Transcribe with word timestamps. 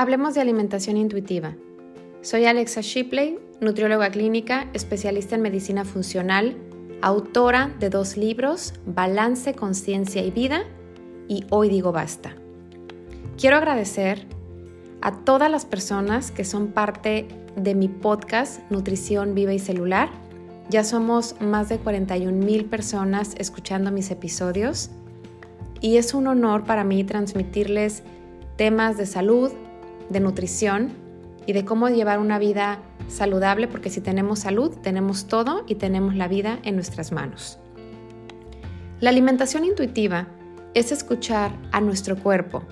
Hablemos 0.00 0.32
de 0.32 0.40
alimentación 0.40 0.96
intuitiva. 0.96 1.56
Soy 2.22 2.46
Alexa 2.46 2.80
Shipley, 2.80 3.38
nutrióloga 3.60 4.08
clínica, 4.08 4.66
especialista 4.72 5.34
en 5.34 5.42
medicina 5.42 5.84
funcional, 5.84 6.56
autora 7.02 7.70
de 7.80 7.90
dos 7.90 8.16
libros, 8.16 8.72
Balance, 8.86 9.52
Conciencia 9.52 10.24
y 10.24 10.30
Vida 10.30 10.62
y 11.28 11.44
Hoy 11.50 11.68
digo 11.68 11.92
basta. 11.92 12.34
Quiero 13.38 13.58
agradecer 13.58 14.26
a 15.02 15.18
todas 15.18 15.50
las 15.50 15.66
personas 15.66 16.30
que 16.30 16.46
son 16.46 16.68
parte 16.68 17.28
de 17.56 17.74
mi 17.74 17.88
podcast 17.88 18.62
Nutrición 18.70 19.34
Viva 19.34 19.52
y 19.52 19.58
Celular. 19.58 20.08
Ya 20.70 20.82
somos 20.82 21.38
más 21.42 21.68
de 21.68 21.76
41 21.76 22.32
mil 22.42 22.64
personas 22.64 23.34
escuchando 23.36 23.90
mis 23.90 24.10
episodios 24.10 24.88
y 25.82 25.98
es 25.98 26.14
un 26.14 26.26
honor 26.26 26.64
para 26.64 26.84
mí 26.84 27.04
transmitirles 27.04 28.02
temas 28.56 28.96
de 28.96 29.04
salud, 29.04 29.52
de 30.10 30.20
nutrición 30.20 30.92
y 31.46 31.52
de 31.52 31.64
cómo 31.64 31.88
llevar 31.88 32.18
una 32.18 32.38
vida 32.38 32.80
saludable, 33.08 33.66
porque 33.66 33.90
si 33.90 34.00
tenemos 34.00 34.40
salud, 34.40 34.76
tenemos 34.82 35.26
todo 35.26 35.64
y 35.66 35.76
tenemos 35.76 36.14
la 36.14 36.28
vida 36.28 36.58
en 36.62 36.74
nuestras 36.74 37.12
manos. 37.12 37.58
La 39.00 39.10
alimentación 39.10 39.64
intuitiva 39.64 40.28
es 40.74 40.92
escuchar 40.92 41.52
a 41.72 41.80
nuestro 41.80 42.16
cuerpo, 42.16 42.62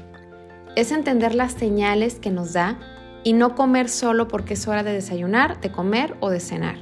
es 0.77 0.93
entender 0.93 1.35
las 1.35 1.53
señales 1.53 2.19
que 2.21 2.31
nos 2.31 2.53
da 2.53 2.79
y 3.25 3.33
no 3.33 3.55
comer 3.55 3.89
solo 3.89 4.29
porque 4.29 4.55
es 4.55 4.69
hora 4.69 4.83
de 4.83 4.93
desayunar, 4.93 5.61
de 5.61 5.73
comer 5.73 6.17
o 6.21 6.31
de 6.31 6.41
cenar. 6.41 6.77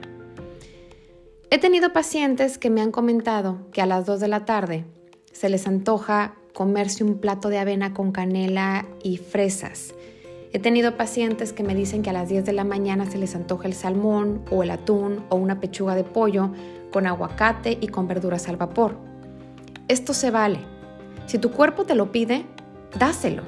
He 1.51 1.59
tenido 1.59 1.93
pacientes 1.93 2.59
que 2.59 2.71
me 2.71 2.81
han 2.81 2.91
comentado 2.91 3.71
que 3.71 3.81
a 3.81 3.87
las 3.87 4.05
2 4.05 4.21
de 4.21 4.29
la 4.29 4.45
tarde 4.45 4.85
se 5.33 5.49
les 5.49 5.67
antoja 5.67 6.35
comerse 6.53 7.05
un 7.05 7.19
plato 7.19 7.49
de 7.49 7.59
avena 7.59 7.95
con 7.95 8.13
canela 8.13 8.87
y 9.03 9.19
fresas. 9.19 9.95
He 10.57 10.59
tenido 10.59 10.97
pacientes 10.97 11.53
que 11.53 11.63
me 11.63 11.75
dicen 11.75 12.01
que 12.01 12.09
a 12.09 12.15
las 12.15 12.31
10 12.31 12.47
de 12.47 12.55
la 12.55 12.65
mañana 12.65 13.05
se 13.05 13.19
les 13.19 13.37
antoja 13.37 13.69
el 13.69 13.75
salmón 13.75 14.43
o 14.51 14.63
el 14.63 14.71
atún 14.71 15.23
o 15.29 15.37
una 15.37 15.61
pechuga 15.61 15.95
de 15.95 16.03
pollo 16.03 16.51
con 16.91 17.07
aguacate 17.07 17.77
y 17.79 17.89
con 17.89 18.09
verduras 18.09 18.49
al 18.49 18.57
vapor. 18.57 18.97
Esto 19.87 20.15
se 20.15 20.31
vale. 20.31 20.61
Si 21.27 21.37
tu 21.37 21.51
cuerpo 21.51 21.85
te 21.85 21.95
lo 21.95 22.11
pide, 22.11 22.47
dáselo. 22.99 23.43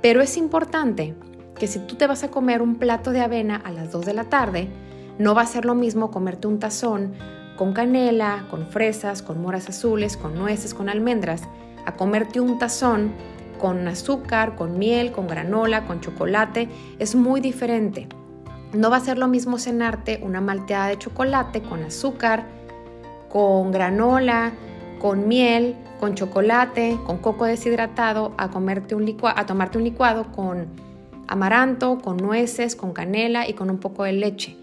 Pero 0.00 0.20
es 0.20 0.36
importante 0.36 1.16
que 1.58 1.66
si 1.66 1.80
tú 1.80 1.96
te 1.96 2.06
vas 2.06 2.22
a 2.22 2.30
comer 2.30 2.62
un 2.62 2.76
plato 2.76 3.10
de 3.10 3.20
avena 3.20 3.56
a 3.56 3.72
las 3.72 3.90
2 3.90 4.06
de 4.06 4.14
la 4.14 4.22
tarde, 4.22 4.68
no 5.18 5.34
va 5.34 5.42
a 5.42 5.46
ser 5.46 5.64
lo 5.64 5.74
mismo 5.74 6.12
comerte 6.12 6.46
un 6.46 6.60
tazón 6.60 7.14
con 7.56 7.72
canela, 7.72 8.46
con 8.48 8.68
fresas, 8.68 9.22
con 9.22 9.42
moras 9.42 9.68
azules, 9.68 10.16
con 10.16 10.36
nueces, 10.36 10.72
con 10.72 10.88
almendras, 10.88 11.42
a 11.84 11.96
comerte 11.96 12.38
un 12.38 12.60
tazón 12.60 13.12
con 13.58 13.86
azúcar, 13.88 14.56
con 14.56 14.78
miel, 14.78 15.12
con 15.12 15.26
granola, 15.26 15.84
con 15.84 16.00
chocolate, 16.00 16.68
es 16.98 17.14
muy 17.14 17.40
diferente. 17.40 18.08
No 18.72 18.90
va 18.90 18.96
a 18.96 19.00
ser 19.00 19.18
lo 19.18 19.28
mismo 19.28 19.58
cenarte 19.58 20.20
una 20.22 20.40
malteada 20.40 20.88
de 20.88 20.98
chocolate 20.98 21.62
con 21.62 21.82
azúcar, 21.82 22.46
con 23.28 23.70
granola, 23.70 24.52
con 25.00 25.28
miel, 25.28 25.76
con 25.98 26.14
chocolate, 26.14 26.98
con 27.04 27.18
coco 27.18 27.44
deshidratado, 27.44 28.34
a, 28.36 28.50
comerte 28.50 28.94
un 28.94 29.16
a 29.22 29.46
tomarte 29.46 29.78
un 29.78 29.84
licuado 29.84 30.30
con 30.32 30.68
amaranto, 31.26 31.98
con 31.98 32.16
nueces, 32.16 32.74
con 32.76 32.92
canela 32.92 33.48
y 33.48 33.54
con 33.54 33.70
un 33.70 33.78
poco 33.78 34.04
de 34.04 34.12
leche. 34.12 34.56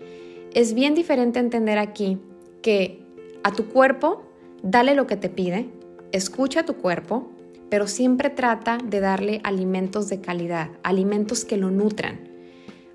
Es 0.54 0.74
bien 0.74 0.96
diferente 0.96 1.40
entender 1.40 1.78
aquí 1.78 2.20
que 2.62 3.04
a 3.44 3.52
tu 3.52 3.68
cuerpo 3.68 4.24
dale 4.64 4.96
lo 4.96 5.06
que 5.06 5.18
te 5.18 5.30
pide, 5.30 5.70
escucha 6.12 6.62
a 6.62 6.66
tu 6.66 6.76
cuerpo, 6.76 7.30
pero 7.70 7.88
siempre 7.88 8.30
trata 8.30 8.78
de 8.84 9.00
darle 9.00 9.42
alimentos 9.44 10.10
de 10.10 10.22
calidad, 10.22 10.70
alimentos 10.84 11.46
que 11.46 11.58
lo 11.58 11.72
nutran. 11.72 12.30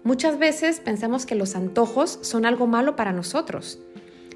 Muchas 0.04 0.38
veces 0.38 0.80
pensamos 0.80 1.26
que 1.26 1.34
los 1.34 1.56
antojos 1.56 2.18
son 2.22 2.46
algo 2.46 2.66
malo 2.66 2.96
para 2.96 3.12
nosotros, 3.12 3.80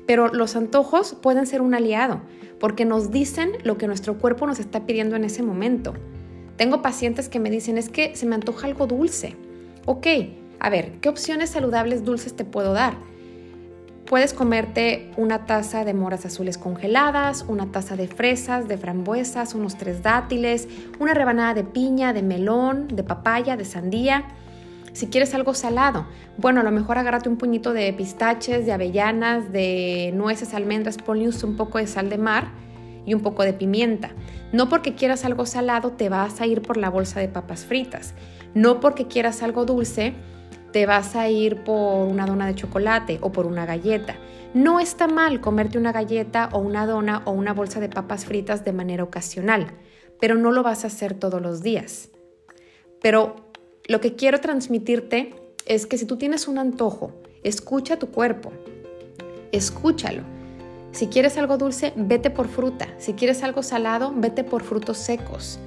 pero 0.07 0.29
los 0.29 0.57
antojos 0.57 1.15
pueden 1.15 1.47
ser 1.47 1.63
un 1.63 1.75
aliado 1.75 2.21
porque 2.59 2.85
nos 2.85 3.11
dicen 3.11 3.53
lo 3.63 3.79
que 3.79 3.87
nuestro 3.87 4.19
cuerpo 4.19 4.47
nos 4.47 4.59
está 4.59 4.87
pidiendo 4.87 5.17
en 5.17 5.25
ese 5.25 5.43
momento. 5.43 5.95
Tengo 6.57 6.83
pacientes 6.83 7.29
que 7.29 7.41
me 7.41 7.51
dicen, 7.51 7.79
es 7.79 7.89
que 7.89 8.15
se 8.17 8.27
me 8.27 8.35
antoja 8.35 8.67
algo 8.67 8.87
dulce. 8.87 9.37
Ok, 9.87 10.07
a 10.61 10.71
ver, 10.71 10.93
¿qué 11.01 11.09
opciones 11.09 11.51
saludables 11.51 12.05
dulces 12.05 12.35
te 12.35 12.45
puedo 12.45 12.73
dar? 12.73 12.97
Puedes 14.07 14.35
comerte 14.35 15.11
una 15.17 15.47
taza 15.47 15.85
de 15.87 15.95
moras 15.95 16.27
azules 16.27 16.59
congeladas, 16.59 17.47
una 17.49 17.73
taza 17.73 17.97
de 17.97 18.07
fresas, 18.07 18.69
de 18.69 18.77
frambuesas, 18.77 19.55
unos 19.55 19.77
tres 19.77 20.03
dátiles, 20.03 20.69
una 20.99 21.15
rebanada 21.15 21.55
de 21.55 21.65
piña, 21.65 22.13
de 22.13 22.23
melón, 22.23 22.89
de 22.89 23.03
papaya, 23.03 23.57
de 23.57 23.65
sandía. 23.65 24.25
Si 24.93 25.07
quieres 25.07 25.35
algo 25.35 25.55
salado, 25.55 26.07
bueno, 26.37 26.61
a 26.61 26.65
lo 26.65 26.71
mejor 26.71 26.99
agárrate 26.99 27.31
un 27.31 27.39
puñito 27.39 27.73
de 27.73 27.91
pistaches, 27.95 28.67
de 28.67 28.73
avellanas, 28.73 29.51
de 29.51 30.13
nueces, 30.15 30.53
almendras, 30.53 30.99
ponle 30.99 31.31
un 31.43 31.57
poco 31.57 31.79
de 31.79 31.87
sal 31.87 32.11
de 32.11 32.19
mar 32.19 32.49
y 33.07 33.15
un 33.15 33.23
poco 33.23 33.43
de 33.43 33.55
pimienta. 33.55 34.11
No 34.53 34.69
porque 34.69 34.95
quieras 34.95 35.25
algo 35.25 35.47
salado 35.47 35.93
te 35.93 36.11
vas 36.11 36.43
a 36.43 36.47
ir 36.47 36.61
por 36.61 36.77
la 36.77 36.91
bolsa 36.91 37.21
de 37.21 37.29
papas 37.29 37.65
fritas. 37.65 38.13
No 38.53 38.81
porque 38.81 39.07
quieras 39.07 39.43
algo 39.43 39.65
dulce 39.65 40.13
te 40.75 40.87
vas 40.87 41.15
a 41.15 41.29
ir 41.29 41.63
por 41.63 42.09
una 42.09 42.27
dona 42.27 42.49
de 42.49 42.57
chocolate 42.57 43.21
o 43.21 43.31
por 43.31 43.47
una 43.47 43.65
galleta. 43.65 44.17
No 44.55 44.81
está 44.81 45.07
mal 45.07 45.41
comerte 45.41 45.79
una 45.79 45.93
galleta 45.93 46.49
o 46.51 46.59
una 46.59 46.85
dona 46.85 47.23
o 47.27 47.31
una 47.31 47.55
bolsa 47.55 47.79
de 47.79 47.89
papas 47.89 48.25
fritas 48.25 48.65
de 48.65 48.73
manera 48.73 49.05
ocasional, 49.05 49.69
pero 50.21 50.35
no 50.35 50.51
lo 50.51 50.65
vas 50.65 50.83
a 50.83 50.89
hacer 50.89 51.15
todos 51.15 51.41
los 51.41 51.63
días. 51.63 52.09
Pero 53.01 53.37
lo 53.87 54.01
que 54.01 54.17
quiero 54.17 54.41
transmitirte 54.41 55.33
es 55.65 55.87
que 55.87 55.97
si 55.97 56.07
tú 56.07 56.17
tienes 56.17 56.49
un 56.49 56.59
antojo, 56.59 57.23
escucha 57.45 58.01
tu 58.01 58.09
cuerpo, 58.09 58.51
escúchalo. 59.53 60.25
Si 60.91 61.07
quieres 61.07 61.39
algo 61.39 61.57
dulce, 61.57 61.93
vete 61.95 62.31
por 62.31 62.49
fruta. 62.49 62.89
Si 62.99 63.13
quieres 63.13 63.45
algo 63.45 63.63
salado, 63.63 64.13
vete 64.13 64.43
por 64.43 64.65
frutos 64.65 64.99
secos. 64.99 65.61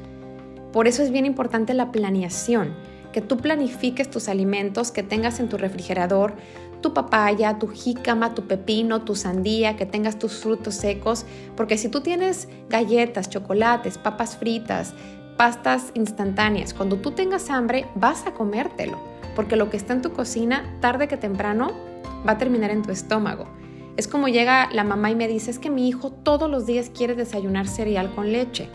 Por 0.74 0.86
eso 0.86 1.02
es 1.02 1.12
bien 1.12 1.26
importante 1.26 1.74
la 1.74 1.94
planeación 1.94 2.76
que 3.18 3.22
tú 3.24 3.38
planifiques 3.38 4.12
tus 4.12 4.30
alimentos, 4.30 4.92
que 4.92 5.02
tengas 5.02 5.40
en 5.40 5.50
tu 5.50 5.58
refrigerador 5.58 6.36
tu 6.82 6.94
papaya, 6.94 7.58
tu 7.58 7.68
jícama, 7.68 8.36
tu 8.36 8.44
pepino, 8.46 9.02
tu 9.02 9.16
sandía, 9.16 9.76
que 9.76 9.88
tengas 9.88 10.20
tus 10.20 10.34
frutos 10.34 10.76
secos, 10.76 11.26
porque 11.56 11.80
si 11.80 11.90
tú 11.90 12.02
tienes 12.02 12.48
galletas, 12.70 13.28
chocolates, 13.28 13.98
papas 13.98 14.38
fritas, 14.38 14.94
pastas 15.36 15.90
instantáneas, 15.96 16.76
cuando 16.76 16.98
tú 16.98 17.10
tengas 17.10 17.50
hambre 17.50 17.88
vas 17.96 18.28
a 18.28 18.36
comértelo, 18.36 19.00
porque 19.36 19.56
lo 19.56 19.72
que 19.72 19.78
está 19.78 19.94
en 19.94 20.04
tu 20.04 20.14
cocina, 20.14 20.78
tarde 20.80 21.08
que 21.08 21.18
temprano, 21.18 21.72
va 22.24 22.34
a 22.34 22.38
terminar 22.38 22.70
en 22.70 22.84
tu 22.84 22.92
estómago. 22.92 23.48
Es 23.98 24.08
como 24.08 24.28
llega 24.28 24.70
la 24.72 24.84
mamá 24.84 25.10
y 25.10 25.16
me 25.16 25.28
dice, 25.28 25.50
es 25.50 25.58
que 25.58 25.72
mi 25.72 25.88
hijo 25.88 26.12
todos 26.12 26.52
los 26.52 26.68
días 26.68 26.92
quiere 26.96 27.16
desayunar 27.16 27.68
cereal 27.68 28.14
con 28.14 28.32
leche. 28.32 28.70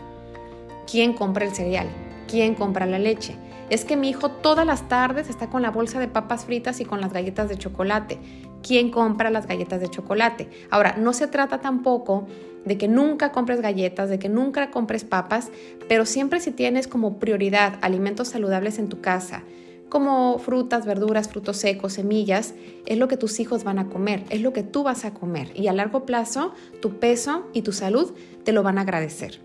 ¿Quién 0.91 1.13
compra 1.13 1.45
el 1.45 1.55
cereal? 1.55 1.87
¿Quién 2.27 2.55
compra 2.55 2.85
la 2.85 2.99
leche? 2.99 3.37
Es 3.69 3.85
que 3.85 3.95
mi 3.95 4.09
hijo 4.09 4.29
todas 4.29 4.65
las 4.65 4.87
tardes 4.87 5.29
está 5.29 5.49
con 5.49 5.61
la 5.61 5.71
bolsa 5.71 5.99
de 5.99 6.07
papas 6.07 6.45
fritas 6.45 6.79
y 6.79 6.85
con 6.85 7.01
las 7.01 7.13
galletas 7.13 7.49
de 7.49 7.57
chocolate. 7.57 8.19
¿Quién 8.61 8.91
compra 8.91 9.29
las 9.29 9.47
galletas 9.47 9.81
de 9.81 9.89
chocolate? 9.89 10.49
Ahora, 10.69 10.95
no 10.97 11.13
se 11.13 11.27
trata 11.27 11.59
tampoco 11.59 12.27
de 12.65 12.77
que 12.77 12.87
nunca 12.87 13.31
compres 13.31 13.61
galletas, 13.61 14.09
de 14.09 14.19
que 14.19 14.29
nunca 14.29 14.71
compres 14.71 15.03
papas, 15.03 15.51
pero 15.87 16.05
siempre 16.05 16.39
si 16.39 16.51
tienes 16.51 16.87
como 16.87 17.19
prioridad 17.19 17.77
alimentos 17.81 18.29
saludables 18.29 18.79
en 18.79 18.89
tu 18.89 19.01
casa, 19.01 19.43
como 19.89 20.39
frutas, 20.39 20.85
verduras, 20.85 21.29
frutos 21.29 21.57
secos, 21.57 21.93
semillas, 21.93 22.55
es 22.85 22.97
lo 22.97 23.07
que 23.07 23.17
tus 23.17 23.39
hijos 23.39 23.63
van 23.63 23.79
a 23.79 23.89
comer, 23.89 24.23
es 24.29 24.41
lo 24.41 24.51
que 24.51 24.63
tú 24.63 24.83
vas 24.83 25.05
a 25.05 25.13
comer 25.13 25.51
y 25.55 25.67
a 25.67 25.73
largo 25.73 26.05
plazo 26.05 26.53
tu 26.81 26.99
peso 26.99 27.45
y 27.53 27.61
tu 27.61 27.73
salud 27.73 28.11
te 28.43 28.53
lo 28.53 28.63
van 28.63 28.77
a 28.77 28.81
agradecer. 28.81 29.39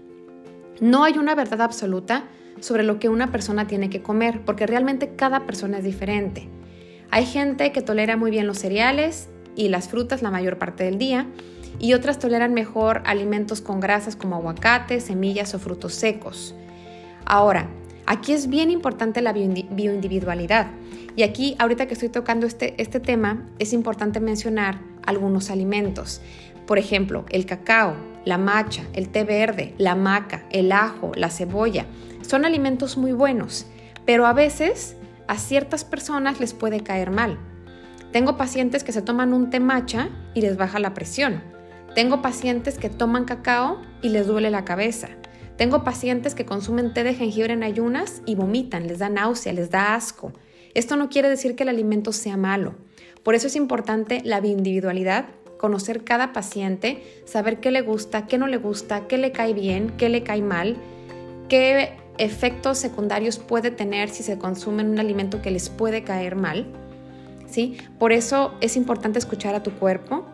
No 0.81 1.05
hay 1.05 1.19
una 1.19 1.35
verdad 1.35 1.61
absoluta, 1.61 2.25
sobre 2.61 2.83
lo 2.83 2.99
que 2.99 3.09
una 3.09 3.31
persona 3.31 3.67
tiene 3.67 3.91
que 3.91 4.03
comer, 4.03 4.41
porque 4.45 4.67
realmente 4.67 5.15
cada 5.17 5.47
persona 5.47 5.79
es 5.79 5.85
diferente. 5.85 6.49
Hay 7.11 7.25
gente 7.25 7.73
que 7.73 7.83
tolera 7.83 8.17
muy 8.17 8.31
bien 8.31 8.47
los 8.47 8.59
cereales 8.59 9.29
y 9.57 9.69
las 9.69 9.89
frutas 9.89 10.23
la 10.23 10.31
mayor 10.31 10.59
parte 10.59 10.85
del 10.85 10.99
día, 10.99 11.27
y 11.79 11.95
otras 11.95 12.19
toleran 12.19 12.55
mejor 12.55 13.03
alimentos 13.05 13.61
con 13.61 13.81
grasas 13.81 14.17
como 14.17 14.37
aguacate, 14.37 15.01
semillas 15.01 15.55
o 15.55 15.59
frutos 15.59 15.95
secos. 15.95 16.55
Ahora, 17.25 17.69
aquí 18.07 18.33
es 18.33 18.49
bien 18.49 18.71
importante 18.71 19.21
la 19.21 19.33
bioindividualidad. 19.33 20.69
Y 21.15 21.23
aquí, 21.23 21.57
ahorita 21.59 21.87
que 21.87 21.95
estoy 21.95 22.09
tocando 22.09 22.47
este, 22.47 22.81
este 22.81 23.01
tema, 23.01 23.47
es 23.59 23.73
importante 23.73 24.21
mencionar 24.21 24.81
algunos 25.05 25.51
alimentos. 25.51 26.21
Por 26.67 26.79
ejemplo, 26.79 27.25
el 27.31 27.47
cacao, 27.47 27.95
la 28.25 28.39
macha, 28.39 28.85
el 28.93 29.09
té 29.09 29.25
verde, 29.25 29.75
la 29.79 29.95
maca, 29.95 30.45
el 30.51 30.73
ajo, 30.73 31.13
la 31.15 31.31
cebolla. 31.31 31.87
Son 32.29 32.45
alimentos 32.45 32.99
muy 32.99 33.13
buenos, 33.13 33.65
pero 34.05 34.27
a 34.27 34.35
veces 34.35 34.97
a 35.29 35.39
ciertas 35.39 35.85
personas 35.85 36.41
les 36.41 36.53
puede 36.53 36.81
caer 36.81 37.11
mal. 37.11 37.39
Tengo 38.13 38.37
pacientes 38.37 38.85
que 38.85 38.93
se 38.93 39.01
toman 39.01 39.33
un 39.33 39.49
té 39.49 39.61
matcha 39.61 40.11
y 40.35 40.43
les 40.43 40.59
baja 40.59 40.79
la 40.79 40.93
presión. 40.93 41.43
Tengo 41.95 42.21
pacientes 42.21 42.77
que 42.77 42.91
toman 42.91 43.25
cacao 43.25 43.81
y 44.03 44.11
les 44.11 44.27
duele 44.27 44.51
la 44.51 44.67
cabeza. 44.67 45.09
Tengo 45.57 45.85
pacientes 45.85 46.35
que 46.35 46.45
consumen 46.45 46.93
té 46.93 47.03
de 47.03 47.15
jengibre 47.15 47.55
en 47.55 47.63
ayunas 47.63 48.21
y 48.27 48.35
vomitan, 48.35 48.89
les 48.89 48.99
da 48.99 49.09
náusea, 49.09 49.55
les 49.55 49.71
da 49.71 49.95
asco. 49.95 50.35
Esto 50.75 50.97
no 50.97 51.09
quiere 51.09 51.31
decir 51.31 51.57
que 51.57 51.63
el 51.63 51.71
alimento 51.71 52.13
sea 52.13 52.37
malo. 52.37 52.75
Por 53.23 53.37
eso 53.37 53.47
es 53.47 53.57
importante 53.57 54.21
la 54.23 54.47
individualidad, 54.47 55.25
conocer 55.57 56.05
cada 56.05 56.35
paciente, 56.35 57.23
saber 57.25 57.59
qué 57.59 57.71
le 57.71 57.81
gusta, 57.81 58.27
qué 58.27 58.37
no 58.37 58.49
le 58.49 58.59
gusta, 58.59 59.09
qué 59.09 59.17
le 59.17 59.33
cae 59.33 59.55
bien, 59.55 59.95
qué 59.97 60.11
le 60.11 60.23
cae 60.23 60.43
mal, 60.43 60.77
qué 61.49 61.97
efectos 62.19 62.79
secundarios 62.79 63.39
puede 63.39 63.71
tener 63.71 64.11
si 64.11 64.23
se 64.23 64.39
consume 64.39 64.83
un 64.85 64.99
alimento 64.99 65.41
que 65.41 65.51
les 65.51 65.71
puede 65.71 66.03
caer 66.03 66.37
mal. 66.37 66.67
¿sí? 67.49 67.79
Por 67.99 68.13
eso 68.13 68.55
es 68.61 68.77
importante 68.77 69.19
escuchar 69.19 69.55
a 69.55 69.63
tu 69.63 69.73
cuerpo, 69.73 70.27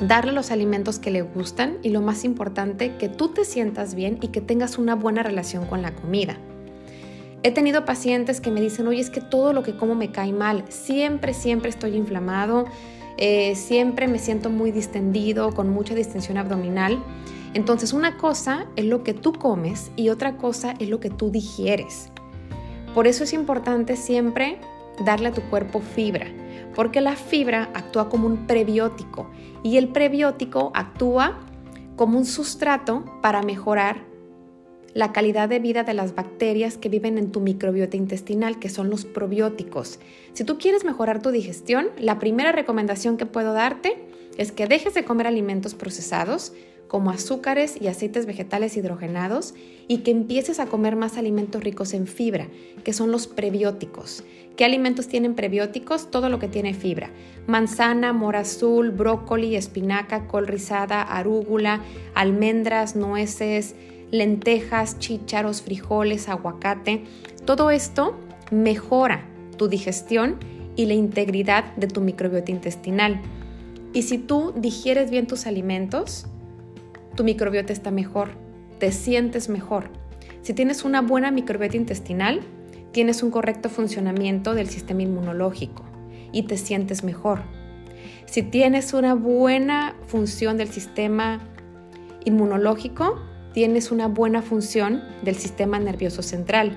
darle 0.00 0.32
los 0.32 0.50
alimentos 0.50 0.98
que 0.98 1.10
le 1.10 1.22
gustan 1.22 1.78
y 1.82 1.90
lo 1.90 2.00
más 2.00 2.24
importante, 2.24 2.96
que 2.96 3.08
tú 3.08 3.28
te 3.28 3.44
sientas 3.44 3.94
bien 3.94 4.18
y 4.20 4.28
que 4.28 4.40
tengas 4.40 4.78
una 4.78 4.94
buena 4.94 5.22
relación 5.22 5.66
con 5.66 5.82
la 5.82 5.94
comida. 5.94 6.36
He 7.42 7.52
tenido 7.52 7.84
pacientes 7.86 8.40
que 8.40 8.50
me 8.50 8.60
dicen, 8.60 8.86
oye, 8.86 9.00
es 9.00 9.08
que 9.08 9.22
todo 9.22 9.52
lo 9.52 9.62
que 9.62 9.74
como 9.74 9.94
me 9.94 10.10
cae 10.10 10.32
mal, 10.32 10.64
siempre, 10.68 11.32
siempre 11.32 11.70
estoy 11.70 11.96
inflamado, 11.96 12.66
eh, 13.16 13.54
siempre 13.54 14.08
me 14.08 14.18
siento 14.18 14.50
muy 14.50 14.72
distendido, 14.72 15.52
con 15.52 15.70
mucha 15.70 15.94
distensión 15.94 16.36
abdominal. 16.36 17.02
Entonces 17.54 17.92
una 17.92 18.16
cosa 18.16 18.66
es 18.76 18.84
lo 18.84 19.02
que 19.02 19.14
tú 19.14 19.32
comes 19.32 19.90
y 19.96 20.08
otra 20.08 20.36
cosa 20.36 20.74
es 20.78 20.88
lo 20.88 21.00
que 21.00 21.10
tú 21.10 21.30
digieres. 21.30 22.10
Por 22.94 23.06
eso 23.06 23.24
es 23.24 23.32
importante 23.32 23.96
siempre 23.96 24.58
darle 25.04 25.28
a 25.28 25.32
tu 25.32 25.42
cuerpo 25.42 25.80
fibra, 25.80 26.26
porque 26.74 27.00
la 27.00 27.16
fibra 27.16 27.70
actúa 27.74 28.08
como 28.08 28.26
un 28.26 28.46
prebiótico 28.46 29.30
y 29.62 29.76
el 29.76 29.88
prebiótico 29.88 30.70
actúa 30.74 31.38
como 31.96 32.18
un 32.18 32.24
sustrato 32.24 33.04
para 33.20 33.42
mejorar 33.42 34.10
la 34.94 35.12
calidad 35.12 35.48
de 35.48 35.60
vida 35.60 35.84
de 35.84 35.94
las 35.94 36.14
bacterias 36.14 36.76
que 36.76 36.88
viven 36.88 37.18
en 37.18 37.30
tu 37.30 37.40
microbiota 37.40 37.96
intestinal, 37.96 38.58
que 38.58 38.68
son 38.68 38.90
los 38.90 39.04
probióticos. 39.04 40.00
Si 40.32 40.44
tú 40.44 40.58
quieres 40.58 40.84
mejorar 40.84 41.22
tu 41.22 41.30
digestión, 41.30 41.88
la 41.98 42.18
primera 42.18 42.52
recomendación 42.52 43.16
que 43.16 43.26
puedo 43.26 43.52
darte 43.52 43.96
es 44.36 44.50
que 44.50 44.66
dejes 44.66 44.94
de 44.94 45.04
comer 45.04 45.26
alimentos 45.26 45.74
procesados, 45.74 46.52
como 46.90 47.12
azúcares 47.12 47.80
y 47.80 47.86
aceites 47.86 48.26
vegetales 48.26 48.76
hidrogenados 48.76 49.54
y 49.86 49.98
que 49.98 50.10
empieces 50.10 50.58
a 50.58 50.66
comer 50.66 50.96
más 50.96 51.18
alimentos 51.18 51.62
ricos 51.62 51.94
en 51.94 52.08
fibra, 52.08 52.48
que 52.82 52.92
son 52.92 53.12
los 53.12 53.28
prebióticos. 53.28 54.24
¿Qué 54.56 54.64
alimentos 54.64 55.06
tienen 55.06 55.36
prebióticos? 55.36 56.10
Todo 56.10 56.28
lo 56.28 56.40
que 56.40 56.48
tiene 56.48 56.74
fibra. 56.74 57.10
Manzana, 57.46 58.12
mora 58.12 58.40
azul, 58.40 58.90
brócoli, 58.90 59.54
espinaca, 59.54 60.26
col 60.26 60.48
rizada, 60.48 61.00
arúgula, 61.00 61.80
almendras, 62.16 62.96
nueces, 62.96 63.76
lentejas, 64.10 64.98
chícharos, 64.98 65.62
frijoles, 65.62 66.28
aguacate. 66.28 67.04
Todo 67.44 67.70
esto 67.70 68.18
mejora 68.50 69.28
tu 69.56 69.68
digestión 69.68 70.38
y 70.74 70.86
la 70.86 70.94
integridad 70.94 71.72
de 71.76 71.86
tu 71.86 72.00
microbiota 72.00 72.50
intestinal. 72.50 73.20
Y 73.92 74.02
si 74.02 74.18
tú 74.18 74.52
digieres 74.56 75.12
bien 75.12 75.28
tus 75.28 75.46
alimentos, 75.46 76.26
tu 77.20 77.24
microbiota 77.24 77.74
está 77.74 77.90
mejor, 77.90 78.30
te 78.78 78.92
sientes 78.92 79.50
mejor. 79.50 79.90
Si 80.40 80.54
tienes 80.54 80.86
una 80.86 81.02
buena 81.02 81.30
microbiota 81.30 81.76
intestinal, 81.76 82.40
tienes 82.92 83.22
un 83.22 83.30
correcto 83.30 83.68
funcionamiento 83.68 84.54
del 84.54 84.70
sistema 84.70 85.02
inmunológico 85.02 85.84
y 86.32 86.44
te 86.44 86.56
sientes 86.56 87.04
mejor. 87.04 87.42
Si 88.24 88.42
tienes 88.42 88.94
una 88.94 89.12
buena 89.12 89.96
función 90.06 90.56
del 90.56 90.68
sistema 90.68 91.40
inmunológico, 92.24 93.20
tienes 93.52 93.90
una 93.90 94.08
buena 94.08 94.40
función 94.40 95.02
del 95.22 95.36
sistema 95.36 95.78
nervioso 95.78 96.22
central, 96.22 96.74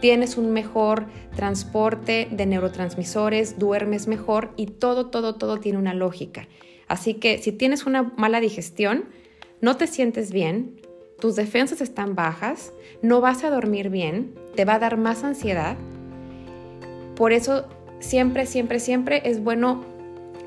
tienes 0.00 0.36
un 0.36 0.52
mejor 0.52 1.06
transporte 1.34 2.28
de 2.30 2.46
neurotransmisores, 2.46 3.58
duermes 3.58 4.06
mejor 4.06 4.52
y 4.56 4.66
todo, 4.66 5.06
todo, 5.06 5.34
todo 5.34 5.58
tiene 5.58 5.78
una 5.78 5.94
lógica. 5.94 6.46
Así 6.86 7.14
que 7.14 7.38
si 7.38 7.50
tienes 7.50 7.86
una 7.86 8.04
mala 8.16 8.38
digestión, 8.40 9.06
no 9.60 9.76
te 9.76 9.86
sientes 9.86 10.32
bien, 10.32 10.80
tus 11.20 11.36
defensas 11.36 11.80
están 11.80 12.14
bajas, 12.14 12.72
no 13.02 13.20
vas 13.20 13.44
a 13.44 13.50
dormir 13.50 13.90
bien, 13.90 14.34
te 14.56 14.64
va 14.64 14.74
a 14.74 14.78
dar 14.78 14.96
más 14.96 15.22
ansiedad. 15.22 15.76
Por 17.14 17.32
eso 17.32 17.66
siempre, 17.98 18.46
siempre, 18.46 18.80
siempre 18.80 19.22
es 19.26 19.42
bueno 19.44 19.84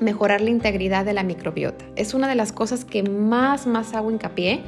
mejorar 0.00 0.40
la 0.40 0.50
integridad 0.50 1.04
de 1.04 1.12
la 1.12 1.22
microbiota. 1.22 1.84
Es 1.94 2.12
una 2.12 2.28
de 2.28 2.34
las 2.34 2.52
cosas 2.52 2.84
que 2.84 3.04
más, 3.04 3.68
más 3.68 3.94
hago 3.94 4.10
hincapié. 4.10 4.62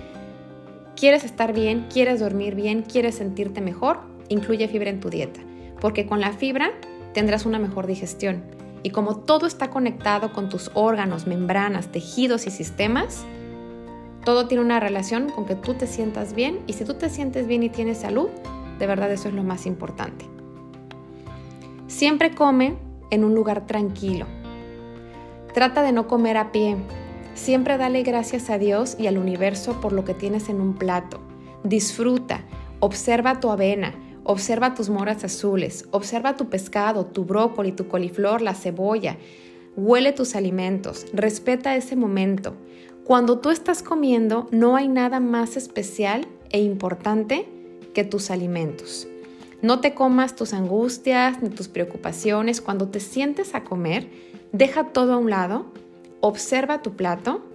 Quieres 0.94 1.24
estar 1.24 1.52
bien, 1.52 1.86
quieres 1.92 2.20
dormir 2.20 2.54
bien, 2.54 2.82
quieres 2.82 3.16
sentirte 3.16 3.60
mejor, 3.60 3.98
incluye 4.28 4.68
fibra 4.68 4.90
en 4.90 5.00
tu 5.00 5.10
dieta, 5.10 5.40
porque 5.80 6.06
con 6.06 6.20
la 6.20 6.32
fibra 6.32 6.70
tendrás 7.12 7.46
una 7.46 7.58
mejor 7.58 7.86
digestión. 7.88 8.44
Y 8.84 8.90
como 8.90 9.16
todo 9.16 9.46
está 9.46 9.70
conectado 9.70 10.32
con 10.32 10.48
tus 10.48 10.70
órganos, 10.74 11.26
membranas, 11.26 11.88
tejidos 11.88 12.46
y 12.46 12.50
sistemas, 12.50 13.26
todo 14.26 14.48
tiene 14.48 14.64
una 14.64 14.80
relación 14.80 15.30
con 15.30 15.46
que 15.46 15.54
tú 15.54 15.74
te 15.74 15.86
sientas 15.86 16.34
bien 16.34 16.58
y 16.66 16.72
si 16.72 16.84
tú 16.84 16.94
te 16.94 17.08
sientes 17.08 17.46
bien 17.46 17.62
y 17.62 17.68
tienes 17.68 17.98
salud, 17.98 18.26
de 18.76 18.86
verdad 18.88 19.12
eso 19.12 19.28
es 19.28 19.34
lo 19.34 19.44
más 19.44 19.66
importante. 19.66 20.24
Siempre 21.86 22.32
come 22.32 22.74
en 23.12 23.22
un 23.22 23.36
lugar 23.36 23.68
tranquilo. 23.68 24.26
Trata 25.54 25.82
de 25.82 25.92
no 25.92 26.08
comer 26.08 26.38
a 26.38 26.50
pie. 26.50 26.76
Siempre 27.34 27.78
dale 27.78 28.02
gracias 28.02 28.50
a 28.50 28.58
Dios 28.58 28.96
y 28.98 29.06
al 29.06 29.16
universo 29.16 29.80
por 29.80 29.92
lo 29.92 30.04
que 30.04 30.12
tienes 30.12 30.48
en 30.48 30.60
un 30.60 30.74
plato. 30.74 31.20
Disfruta, 31.62 32.40
observa 32.80 33.38
tu 33.38 33.48
avena, 33.50 33.94
observa 34.24 34.74
tus 34.74 34.90
moras 34.90 35.22
azules, 35.22 35.86
observa 35.92 36.34
tu 36.34 36.48
pescado, 36.48 37.06
tu 37.06 37.24
brócoli, 37.24 37.70
tu 37.70 37.86
coliflor, 37.86 38.42
la 38.42 38.54
cebolla. 38.54 39.18
Huele 39.76 40.10
tus 40.10 40.34
alimentos, 40.34 41.06
respeta 41.12 41.76
ese 41.76 41.94
momento. 41.94 42.56
Cuando 43.06 43.38
tú 43.38 43.50
estás 43.50 43.84
comiendo, 43.84 44.48
no 44.50 44.74
hay 44.74 44.88
nada 44.88 45.20
más 45.20 45.56
especial 45.56 46.26
e 46.50 46.60
importante 46.60 47.46
que 47.94 48.02
tus 48.02 48.32
alimentos. 48.32 49.06
No 49.62 49.78
te 49.78 49.94
comas 49.94 50.34
tus 50.34 50.52
angustias 50.52 51.40
ni 51.40 51.50
tus 51.50 51.68
preocupaciones. 51.68 52.60
Cuando 52.60 52.88
te 52.88 52.98
sientes 52.98 53.54
a 53.54 53.62
comer, 53.62 54.10
deja 54.50 54.88
todo 54.88 55.12
a 55.12 55.18
un 55.18 55.30
lado, 55.30 55.66
observa 56.20 56.82
tu 56.82 56.96
plato 56.96 57.46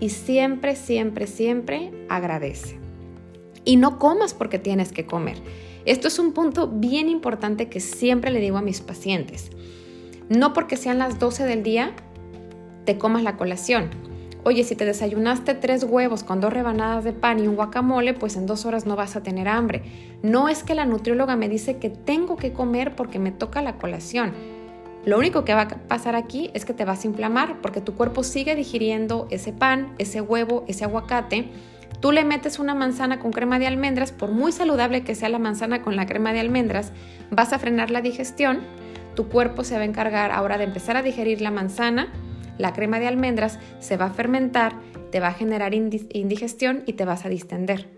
y 0.00 0.10
siempre, 0.10 0.76
siempre, 0.76 1.26
siempre 1.26 1.92
agradece. 2.10 2.78
Y 3.64 3.76
no 3.76 3.98
comas 3.98 4.34
porque 4.34 4.58
tienes 4.58 4.92
que 4.92 5.06
comer. 5.06 5.38
Esto 5.86 6.08
es 6.08 6.18
un 6.18 6.34
punto 6.34 6.68
bien 6.68 7.08
importante 7.08 7.70
que 7.70 7.80
siempre 7.80 8.30
le 8.30 8.40
digo 8.40 8.58
a 8.58 8.62
mis 8.62 8.82
pacientes. 8.82 9.48
No 10.28 10.52
porque 10.52 10.76
sean 10.76 10.98
las 10.98 11.18
12 11.18 11.46
del 11.46 11.62
día, 11.62 11.94
te 12.84 12.98
comas 12.98 13.22
la 13.22 13.38
colación. 13.38 13.88
Oye, 14.42 14.64
si 14.64 14.74
te 14.74 14.86
desayunaste 14.86 15.54
tres 15.54 15.84
huevos 15.84 16.24
con 16.24 16.40
dos 16.40 16.50
rebanadas 16.50 17.04
de 17.04 17.12
pan 17.12 17.38
y 17.40 17.46
un 17.46 17.56
guacamole, 17.56 18.14
pues 18.14 18.36
en 18.36 18.46
dos 18.46 18.64
horas 18.64 18.86
no 18.86 18.96
vas 18.96 19.14
a 19.14 19.22
tener 19.22 19.48
hambre. 19.48 19.82
No 20.22 20.48
es 20.48 20.62
que 20.62 20.74
la 20.74 20.86
nutrióloga 20.86 21.36
me 21.36 21.50
dice 21.50 21.76
que 21.76 21.90
tengo 21.90 22.38
que 22.38 22.54
comer 22.54 22.96
porque 22.96 23.18
me 23.18 23.32
toca 23.32 23.60
la 23.60 23.76
colación. 23.76 24.32
Lo 25.04 25.18
único 25.18 25.44
que 25.44 25.52
va 25.52 25.62
a 25.62 25.68
pasar 25.68 26.16
aquí 26.16 26.50
es 26.54 26.64
que 26.64 26.72
te 26.72 26.86
vas 26.86 27.04
a 27.04 27.06
inflamar 27.06 27.60
porque 27.60 27.82
tu 27.82 27.94
cuerpo 27.94 28.22
sigue 28.22 28.54
digiriendo 28.54 29.28
ese 29.30 29.52
pan, 29.52 29.94
ese 29.98 30.22
huevo, 30.22 30.64
ese 30.68 30.84
aguacate. 30.84 31.48
Tú 32.00 32.10
le 32.10 32.24
metes 32.24 32.58
una 32.58 32.74
manzana 32.74 33.18
con 33.18 33.32
crema 33.32 33.58
de 33.58 33.66
almendras, 33.66 34.10
por 34.10 34.30
muy 34.30 34.52
saludable 34.52 35.04
que 35.04 35.14
sea 35.14 35.28
la 35.28 35.38
manzana 35.38 35.82
con 35.82 35.96
la 35.96 36.06
crema 36.06 36.32
de 36.32 36.40
almendras, 36.40 36.92
vas 37.30 37.52
a 37.52 37.58
frenar 37.58 37.90
la 37.90 38.00
digestión. 38.00 38.60
Tu 39.14 39.28
cuerpo 39.28 39.64
se 39.64 39.74
va 39.74 39.82
a 39.82 39.84
encargar 39.84 40.30
ahora 40.30 40.56
de 40.56 40.64
empezar 40.64 40.96
a 40.96 41.02
digerir 41.02 41.42
la 41.42 41.50
manzana 41.50 42.08
la 42.58 42.72
crema 42.72 42.98
de 43.00 43.08
almendras 43.08 43.58
se 43.78 43.96
va 43.96 44.06
a 44.06 44.10
fermentar, 44.10 44.74
te 45.10 45.20
va 45.20 45.28
a 45.28 45.34
generar 45.34 45.74
indigestión 45.74 46.82
y 46.86 46.94
te 46.94 47.04
vas 47.04 47.24
a 47.24 47.28
distender. 47.28 47.88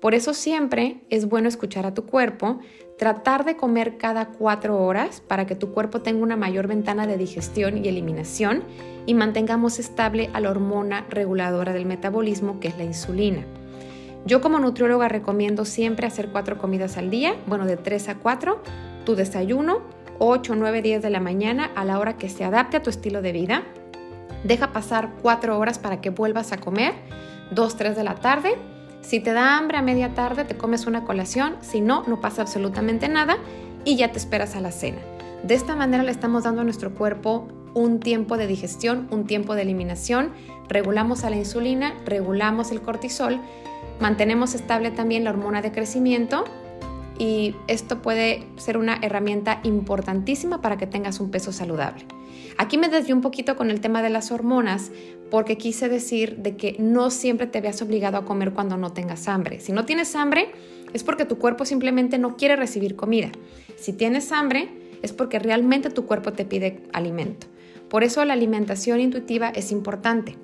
Por 0.00 0.14
eso 0.14 0.34
siempre 0.34 1.00
es 1.10 1.28
bueno 1.28 1.48
escuchar 1.48 1.86
a 1.86 1.94
tu 1.94 2.04
cuerpo, 2.04 2.58
tratar 2.98 3.44
de 3.44 3.56
comer 3.56 3.96
cada 3.96 4.26
cuatro 4.26 4.78
horas 4.82 5.22
para 5.26 5.46
que 5.46 5.54
tu 5.54 5.72
cuerpo 5.72 6.00
tenga 6.02 6.22
una 6.22 6.36
mayor 6.36 6.66
ventana 6.66 7.06
de 7.06 7.16
digestión 7.16 7.82
y 7.82 7.88
eliminación 7.88 8.64
y 9.06 9.14
mantengamos 9.14 9.78
estable 9.78 10.30
a 10.32 10.40
la 10.40 10.50
hormona 10.50 11.06
reguladora 11.08 11.72
del 11.72 11.86
metabolismo 11.86 12.60
que 12.60 12.68
es 12.68 12.76
la 12.76 12.84
insulina. 12.84 13.44
Yo 14.26 14.40
como 14.40 14.58
nutrióloga 14.58 15.08
recomiendo 15.08 15.64
siempre 15.64 16.06
hacer 16.06 16.28
cuatro 16.28 16.58
comidas 16.58 16.96
al 16.96 17.10
día, 17.10 17.36
bueno, 17.46 17.64
de 17.64 17.76
tres 17.76 18.08
a 18.08 18.16
cuatro, 18.16 18.60
tu 19.04 19.14
desayuno, 19.14 19.82
8, 20.18 20.54
9, 20.56 20.82
10 20.82 21.02
de 21.02 21.10
la 21.10 21.20
mañana 21.20 21.70
a 21.74 21.84
la 21.84 21.98
hora 21.98 22.16
que 22.16 22.28
se 22.28 22.44
adapte 22.44 22.76
a 22.76 22.82
tu 22.82 22.90
estilo 22.90 23.22
de 23.22 23.32
vida. 23.32 23.62
Deja 24.44 24.72
pasar 24.72 25.10
4 25.22 25.58
horas 25.58 25.78
para 25.78 26.00
que 26.00 26.10
vuelvas 26.10 26.52
a 26.52 26.58
comer, 26.58 26.94
2, 27.50 27.76
3 27.76 27.96
de 27.96 28.04
la 28.04 28.14
tarde. 28.16 28.54
Si 29.00 29.20
te 29.20 29.32
da 29.32 29.56
hambre 29.56 29.78
a 29.78 29.82
media 29.82 30.14
tarde, 30.14 30.44
te 30.44 30.56
comes 30.56 30.86
una 30.86 31.04
colación, 31.04 31.56
si 31.60 31.80
no, 31.80 32.02
no 32.06 32.20
pasa 32.20 32.42
absolutamente 32.42 33.08
nada 33.08 33.36
y 33.84 33.96
ya 33.96 34.10
te 34.12 34.18
esperas 34.18 34.56
a 34.56 34.60
la 34.60 34.72
cena. 34.72 34.98
De 35.42 35.54
esta 35.54 35.76
manera 35.76 36.02
le 36.02 36.10
estamos 36.10 36.44
dando 36.44 36.62
a 36.62 36.64
nuestro 36.64 36.94
cuerpo 36.94 37.48
un 37.74 38.00
tiempo 38.00 38.36
de 38.36 38.46
digestión, 38.46 39.06
un 39.10 39.26
tiempo 39.26 39.54
de 39.54 39.62
eliminación, 39.62 40.32
regulamos 40.68 41.24
a 41.24 41.30
la 41.30 41.36
insulina, 41.36 41.94
regulamos 42.04 42.72
el 42.72 42.80
cortisol, 42.80 43.38
mantenemos 44.00 44.54
estable 44.54 44.90
también 44.90 45.24
la 45.24 45.30
hormona 45.30 45.62
de 45.62 45.72
crecimiento 45.72 46.44
y 47.18 47.54
esto 47.68 48.02
puede 48.02 48.46
ser 48.56 48.76
una 48.76 48.98
herramienta 49.02 49.60
importantísima 49.62 50.60
para 50.60 50.76
que 50.76 50.86
tengas 50.86 51.20
un 51.20 51.30
peso 51.30 51.52
saludable. 51.52 52.04
Aquí 52.58 52.78
me 52.78 52.88
desvié 52.88 53.14
un 53.14 53.20
poquito 53.20 53.56
con 53.56 53.70
el 53.70 53.80
tema 53.80 54.02
de 54.02 54.10
las 54.10 54.30
hormonas 54.30 54.90
porque 55.30 55.58
quise 55.58 55.88
decir 55.88 56.36
de 56.38 56.56
que 56.56 56.76
no 56.78 57.10
siempre 57.10 57.46
te 57.46 57.60
veas 57.60 57.82
obligado 57.82 58.16
a 58.16 58.24
comer 58.24 58.52
cuando 58.52 58.76
no 58.76 58.92
tengas 58.92 59.28
hambre. 59.28 59.60
Si 59.60 59.72
no 59.72 59.84
tienes 59.84 60.14
hambre 60.16 60.50
es 60.92 61.04
porque 61.04 61.24
tu 61.24 61.38
cuerpo 61.38 61.64
simplemente 61.64 62.18
no 62.18 62.36
quiere 62.36 62.56
recibir 62.56 62.96
comida. 62.96 63.30
Si 63.76 63.92
tienes 63.92 64.32
hambre 64.32 64.70
es 65.02 65.12
porque 65.12 65.38
realmente 65.38 65.90
tu 65.90 66.06
cuerpo 66.06 66.32
te 66.32 66.44
pide 66.44 66.82
alimento. 66.92 67.46
Por 67.88 68.04
eso 68.04 68.24
la 68.24 68.32
alimentación 68.32 69.00
intuitiva 69.00 69.50
es 69.50 69.70
importante. 69.70 70.36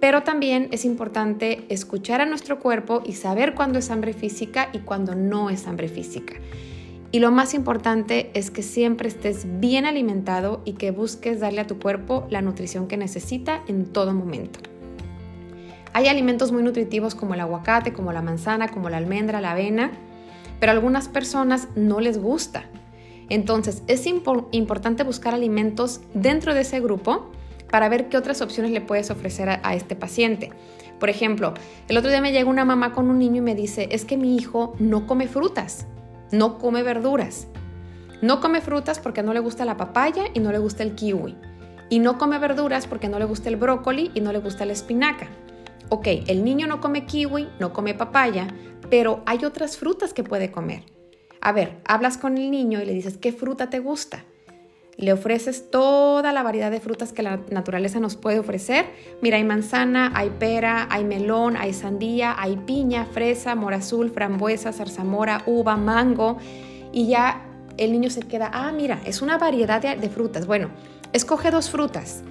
Pero 0.00 0.22
también 0.22 0.68
es 0.70 0.84
importante 0.84 1.64
escuchar 1.68 2.20
a 2.20 2.26
nuestro 2.26 2.60
cuerpo 2.60 3.02
y 3.04 3.14
saber 3.14 3.54
cuándo 3.54 3.78
es 3.78 3.90
hambre 3.90 4.12
física 4.12 4.68
y 4.72 4.78
cuándo 4.78 5.14
no 5.14 5.50
es 5.50 5.66
hambre 5.66 5.88
física. 5.88 6.34
Y 7.10 7.20
lo 7.20 7.30
más 7.30 7.54
importante 7.54 8.30
es 8.34 8.50
que 8.50 8.62
siempre 8.62 9.08
estés 9.08 9.60
bien 9.60 9.86
alimentado 9.86 10.60
y 10.64 10.74
que 10.74 10.90
busques 10.90 11.40
darle 11.40 11.62
a 11.62 11.66
tu 11.66 11.78
cuerpo 11.78 12.26
la 12.30 12.42
nutrición 12.42 12.86
que 12.86 12.96
necesita 12.96 13.62
en 13.66 13.86
todo 13.86 14.12
momento. 14.12 14.60
Hay 15.94 16.06
alimentos 16.06 16.52
muy 16.52 16.62
nutritivos 16.62 17.14
como 17.14 17.34
el 17.34 17.40
aguacate, 17.40 17.92
como 17.92 18.12
la 18.12 18.22
manzana, 18.22 18.68
como 18.68 18.90
la 18.90 18.98
almendra, 18.98 19.40
la 19.40 19.52
avena, 19.52 19.90
pero 20.60 20.70
a 20.70 20.74
algunas 20.74 21.08
personas 21.08 21.68
no 21.76 22.00
les 22.00 22.18
gusta. 22.18 22.66
Entonces 23.30 23.82
es 23.88 24.06
importante 24.06 25.02
buscar 25.02 25.34
alimentos 25.34 26.02
dentro 26.14 26.54
de 26.54 26.60
ese 26.60 26.78
grupo 26.80 27.30
para 27.70 27.88
ver 27.88 28.08
qué 28.08 28.16
otras 28.16 28.40
opciones 28.40 28.72
le 28.72 28.80
puedes 28.80 29.10
ofrecer 29.10 29.48
a, 29.48 29.74
este 29.74 29.96
paciente. 29.96 30.50
Por 30.98 31.10
ejemplo, 31.10 31.54
el 31.88 31.96
otro 31.96 32.10
día 32.10 32.20
me 32.20 32.32
llega 32.32 32.48
una 32.48 32.64
mamá 32.64 32.92
con 32.92 33.10
un 33.10 33.18
niño 33.18 33.36
y 33.36 33.42
me 33.42 33.54
dice, 33.54 33.88
es 33.92 34.04
que 34.04 34.16
mi 34.16 34.36
hijo 34.36 34.74
no 34.78 35.06
come 35.06 35.28
frutas, 35.28 35.86
no 36.32 36.58
come 36.58 36.82
verduras. 36.82 37.48
No 38.20 38.40
come 38.40 38.60
frutas 38.60 38.98
porque 38.98 39.22
no 39.22 39.32
le 39.32 39.40
gusta 39.40 39.64
la 39.64 39.76
papaya 39.76 40.24
y 40.34 40.40
no 40.40 40.50
le 40.50 40.58
gusta 40.58 40.82
el 40.82 40.94
kiwi. 40.96 41.36
Y 41.88 42.00
no 42.00 42.18
come 42.18 42.38
verduras 42.38 42.86
porque 42.86 43.08
no 43.08 43.18
le 43.18 43.24
gusta 43.24 43.48
el 43.48 43.56
brócoli 43.56 44.10
y 44.14 44.20
no 44.20 44.32
le 44.32 44.40
gusta 44.40 44.64
la 44.64 44.72
espinaca. 44.72 45.28
Ok, 45.88 46.08
el 46.26 46.44
niño 46.44 46.66
no 46.66 46.80
come 46.80 47.06
kiwi, 47.06 47.48
no 47.60 47.72
come 47.72 47.94
papaya, 47.94 48.48
pero 48.90 49.22
hay 49.24 49.44
otras 49.44 49.76
frutas 49.76 50.12
que 50.12 50.24
puede 50.24 50.50
comer. 50.50 50.84
A 51.40 51.52
ver, 51.52 51.80
hablas 51.86 52.18
con 52.18 52.36
el 52.36 52.50
niño 52.50 52.82
y 52.82 52.84
le 52.84 52.92
dices, 52.92 53.16
¿qué 53.16 53.32
fruta 53.32 53.70
te 53.70 53.78
gusta? 53.78 54.24
Le 54.98 55.12
ofreces 55.12 55.70
toda 55.70 56.32
la 56.32 56.42
variedad 56.42 56.72
de 56.72 56.80
frutas 56.80 57.12
que 57.12 57.22
la 57.22 57.38
naturaleza 57.50 58.00
nos 58.00 58.16
puede 58.16 58.40
ofrecer. 58.40 58.86
Mira, 59.22 59.36
hay 59.36 59.44
manzana, 59.44 60.10
hay 60.12 60.30
pera, 60.30 60.88
hay 60.90 61.04
melón, 61.04 61.56
hay 61.56 61.72
sandía, 61.72 62.34
hay 62.36 62.56
piña, 62.56 63.06
fresa, 63.06 63.54
mora 63.54 63.76
azul, 63.76 64.10
frambuesa, 64.10 64.72
zarzamora, 64.72 65.44
uva, 65.46 65.76
mango. 65.76 66.38
Y 66.92 67.06
ya 67.06 67.42
el 67.76 67.92
niño 67.92 68.10
se 68.10 68.22
queda, 68.22 68.50
ah, 68.52 68.72
mira, 68.72 69.00
es 69.04 69.22
una 69.22 69.38
variedad 69.38 69.80
de, 69.80 70.08
frutas. 70.08 70.48
Bueno, 70.48 70.68
escoge 71.12 71.52
dos 71.52 71.70
frutas. 71.70 72.24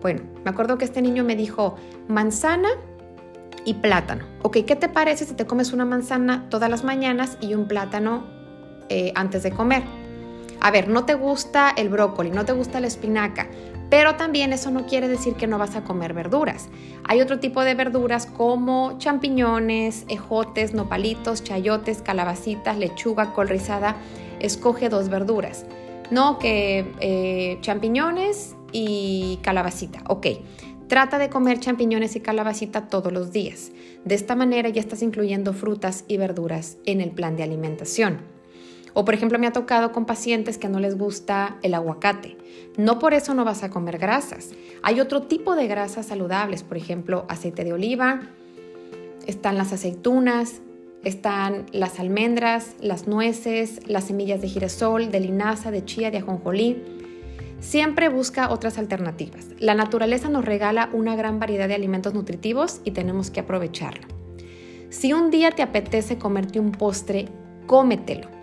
Bueno, 0.00 0.22
me 0.42 0.50
acuerdo 0.50 0.78
que 0.78 0.86
este 0.86 1.02
niño 1.02 1.22
me 1.22 1.36
dijo 1.36 1.76
manzana 2.08 2.70
y 3.66 3.74
plátano. 3.74 4.24
Ok, 4.42 4.58
¿qué 4.66 4.74
te 4.74 4.88
parece 4.88 5.26
si 5.26 5.34
te 5.34 5.44
comes 5.44 5.74
una 5.74 5.84
manzana 5.84 6.46
todas 6.48 6.70
las 6.70 6.82
mañanas 6.82 7.36
y 7.42 7.52
un 7.52 7.68
plátano 7.68 8.24
eh, 8.88 9.12
antes 9.14 9.42
de 9.42 9.50
comer? 9.50 9.82
A 10.64 10.70
ver, 10.70 10.88
no 10.88 11.04
te 11.04 11.12
gusta 11.12 11.74
el 11.76 11.90
brócoli, 11.90 12.30
no 12.30 12.46
te 12.46 12.54
gusta 12.54 12.80
la 12.80 12.86
espinaca, 12.86 13.48
pero 13.90 14.14
también 14.14 14.54
eso 14.54 14.70
no 14.70 14.86
quiere 14.86 15.08
decir 15.08 15.34
que 15.34 15.46
no 15.46 15.58
vas 15.58 15.76
a 15.76 15.84
comer 15.84 16.14
verduras. 16.14 16.70
Hay 17.04 17.20
otro 17.20 17.38
tipo 17.38 17.62
de 17.62 17.74
verduras 17.74 18.24
como 18.24 18.96
champiñones, 18.96 20.06
ejotes, 20.08 20.72
nopalitos, 20.72 21.44
chayotes, 21.44 22.00
calabacitas, 22.00 22.78
lechuga, 22.78 23.34
col 23.34 23.50
rizada. 23.50 23.96
Escoge 24.40 24.88
dos 24.88 25.10
verduras. 25.10 25.66
No 26.10 26.38
que 26.38 26.90
eh, 27.00 27.58
champiñones 27.60 28.56
y 28.72 29.40
calabacita. 29.42 30.02
Ok. 30.08 30.28
Trata 30.88 31.18
de 31.18 31.28
comer 31.28 31.60
champiñones 31.60 32.16
y 32.16 32.20
calabacita 32.20 32.88
todos 32.88 33.12
los 33.12 33.32
días. 33.32 33.70
De 34.06 34.14
esta 34.14 34.34
manera 34.34 34.70
ya 34.70 34.80
estás 34.80 35.02
incluyendo 35.02 35.52
frutas 35.52 36.06
y 36.08 36.16
verduras 36.16 36.78
en 36.86 37.02
el 37.02 37.10
plan 37.10 37.36
de 37.36 37.42
alimentación. 37.42 38.33
O 38.94 39.04
por 39.04 39.14
ejemplo 39.14 39.38
me 39.40 39.48
ha 39.48 39.52
tocado 39.52 39.90
con 39.92 40.06
pacientes 40.06 40.56
que 40.56 40.68
no 40.68 40.78
les 40.78 40.96
gusta 40.96 41.58
el 41.62 41.74
aguacate. 41.74 42.36
No 42.78 43.00
por 43.00 43.12
eso 43.12 43.34
no 43.34 43.44
vas 43.44 43.64
a 43.64 43.70
comer 43.70 43.98
grasas. 43.98 44.50
Hay 44.82 45.00
otro 45.00 45.22
tipo 45.22 45.56
de 45.56 45.66
grasas 45.66 46.06
saludables, 46.06 46.62
por 46.62 46.76
ejemplo 46.76 47.26
aceite 47.28 47.64
de 47.64 47.72
oliva, 47.72 48.22
están 49.26 49.58
las 49.58 49.72
aceitunas, 49.72 50.60
están 51.02 51.66
las 51.72 51.98
almendras, 51.98 52.76
las 52.80 53.08
nueces, 53.08 53.80
las 53.86 54.04
semillas 54.04 54.40
de 54.40 54.48
girasol, 54.48 55.10
de 55.10 55.20
linaza, 55.20 55.72
de 55.72 55.84
chía, 55.84 56.12
de 56.12 56.18
ajonjolí. 56.18 56.82
Siempre 57.58 58.08
busca 58.08 58.50
otras 58.50 58.78
alternativas. 58.78 59.48
La 59.58 59.74
naturaleza 59.74 60.28
nos 60.28 60.44
regala 60.44 60.90
una 60.92 61.16
gran 61.16 61.40
variedad 61.40 61.66
de 61.66 61.74
alimentos 61.74 62.14
nutritivos 62.14 62.80
y 62.84 62.92
tenemos 62.92 63.30
que 63.30 63.40
aprovecharlo. 63.40 64.06
Si 64.90 65.12
un 65.12 65.30
día 65.30 65.50
te 65.50 65.62
apetece 65.62 66.18
comerte 66.18 66.60
un 66.60 66.70
postre, 66.70 67.28
cómetelo 67.66 68.33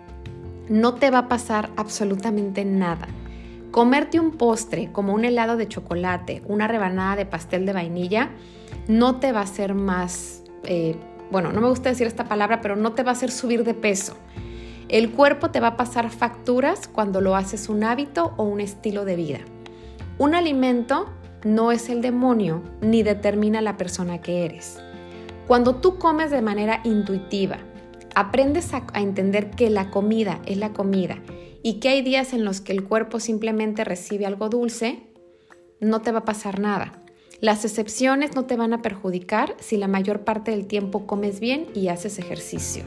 no 0.72 0.94
te 0.94 1.10
va 1.10 1.18
a 1.18 1.28
pasar 1.28 1.70
absolutamente 1.76 2.64
nada. 2.64 3.06
Comerte 3.70 4.18
un 4.18 4.30
postre 4.30 4.90
como 4.90 5.12
un 5.12 5.26
helado 5.26 5.58
de 5.58 5.68
chocolate, 5.68 6.42
una 6.46 6.66
rebanada 6.66 7.14
de 7.16 7.26
pastel 7.26 7.66
de 7.66 7.74
vainilla, 7.74 8.30
no 8.88 9.16
te 9.16 9.32
va 9.32 9.40
a 9.40 9.44
hacer 9.44 9.74
más, 9.74 10.42
eh, 10.64 10.96
bueno, 11.30 11.52
no 11.52 11.60
me 11.60 11.68
gusta 11.68 11.90
decir 11.90 12.06
esta 12.06 12.24
palabra, 12.24 12.62
pero 12.62 12.74
no 12.74 12.92
te 12.92 13.02
va 13.02 13.10
a 13.10 13.12
hacer 13.12 13.30
subir 13.30 13.64
de 13.64 13.74
peso. 13.74 14.16
El 14.88 15.10
cuerpo 15.10 15.50
te 15.50 15.60
va 15.60 15.68
a 15.68 15.76
pasar 15.76 16.08
facturas 16.08 16.88
cuando 16.88 17.20
lo 17.20 17.36
haces 17.36 17.68
un 17.68 17.84
hábito 17.84 18.32
o 18.38 18.44
un 18.44 18.60
estilo 18.62 19.04
de 19.04 19.16
vida. 19.16 19.40
Un 20.16 20.34
alimento 20.34 21.10
no 21.44 21.70
es 21.70 21.90
el 21.90 22.00
demonio 22.00 22.62
ni 22.80 23.02
determina 23.02 23.60
la 23.60 23.76
persona 23.76 24.22
que 24.22 24.46
eres. 24.46 24.80
Cuando 25.46 25.76
tú 25.76 25.98
comes 25.98 26.30
de 26.30 26.40
manera 26.40 26.80
intuitiva, 26.84 27.58
aprendes 28.14 28.72
a, 28.74 28.84
entender 28.94 29.50
que 29.50 29.70
la 29.70 29.90
comida 29.90 30.40
es 30.46 30.56
la 30.56 30.72
comida 30.72 31.18
y 31.62 31.74
que 31.74 31.88
hay 31.88 32.02
días 32.02 32.32
en 32.32 32.44
los 32.44 32.60
que 32.60 32.72
el 32.72 32.84
cuerpo 32.84 33.20
simplemente 33.20 33.84
recibe 33.84 34.26
algo 34.26 34.48
dulce, 34.48 35.00
no 35.80 36.02
te 36.02 36.12
va 36.12 36.20
a 36.20 36.24
pasar 36.24 36.60
nada. 36.60 37.02
Las 37.40 37.64
excepciones 37.64 38.34
no 38.34 38.44
te 38.44 38.56
van 38.56 38.72
a 38.72 38.82
perjudicar 38.82 39.56
si 39.58 39.76
la 39.76 39.88
mayor 39.88 40.20
parte 40.20 40.52
del 40.52 40.66
tiempo 40.66 41.06
comes 41.06 41.40
bien 41.40 41.66
y 41.74 41.88
haces 41.88 42.18
ejercicio. 42.18 42.84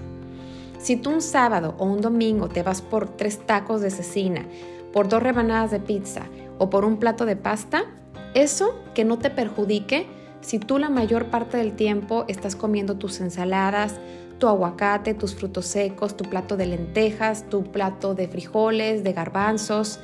Si 0.78 0.96
tú 0.96 1.10
un 1.10 1.22
sábado 1.22 1.76
o 1.78 1.86
un 1.86 2.00
domingo 2.00 2.48
te 2.48 2.64
vas 2.64 2.82
por 2.82 3.10
tres 3.18 3.40
tacos 3.40 3.82
de 3.82 3.90
cecina, 3.90 4.46
por 4.94 5.10
dos 5.10 5.22
rebanadas 5.22 5.72
de 5.72 5.80
pizza 5.80 6.24
o 6.58 6.70
por 6.70 6.86
un 6.86 6.98
plato 6.98 7.26
de 7.26 7.36
pasta, 7.36 7.86
eso 8.34 8.80
que 8.94 9.04
no 9.04 9.18
te 9.18 9.30
perjudique 9.30 10.08
si 10.42 10.60
tú 10.60 10.78
la 10.78 10.90
mayor 10.90 11.26
parte 11.26 11.58
del 11.58 11.74
tiempo 11.76 12.24
estás 12.28 12.56
comiendo 12.56 12.98
tus 12.98 13.20
ensaladas, 13.20 13.96
tu 14.38 14.48
aguacate, 14.48 15.14
tus 15.14 15.36
frutos 15.36 15.66
secos, 15.66 16.18
tu 16.18 16.24
plato 16.26 16.58
de 16.58 16.66
lentejas, 16.66 17.50
tu 17.50 17.64
plato 17.64 18.16
de 18.16 18.28
frijoles, 18.28 19.04
de 19.04 19.14
garbanzos, 19.14 20.00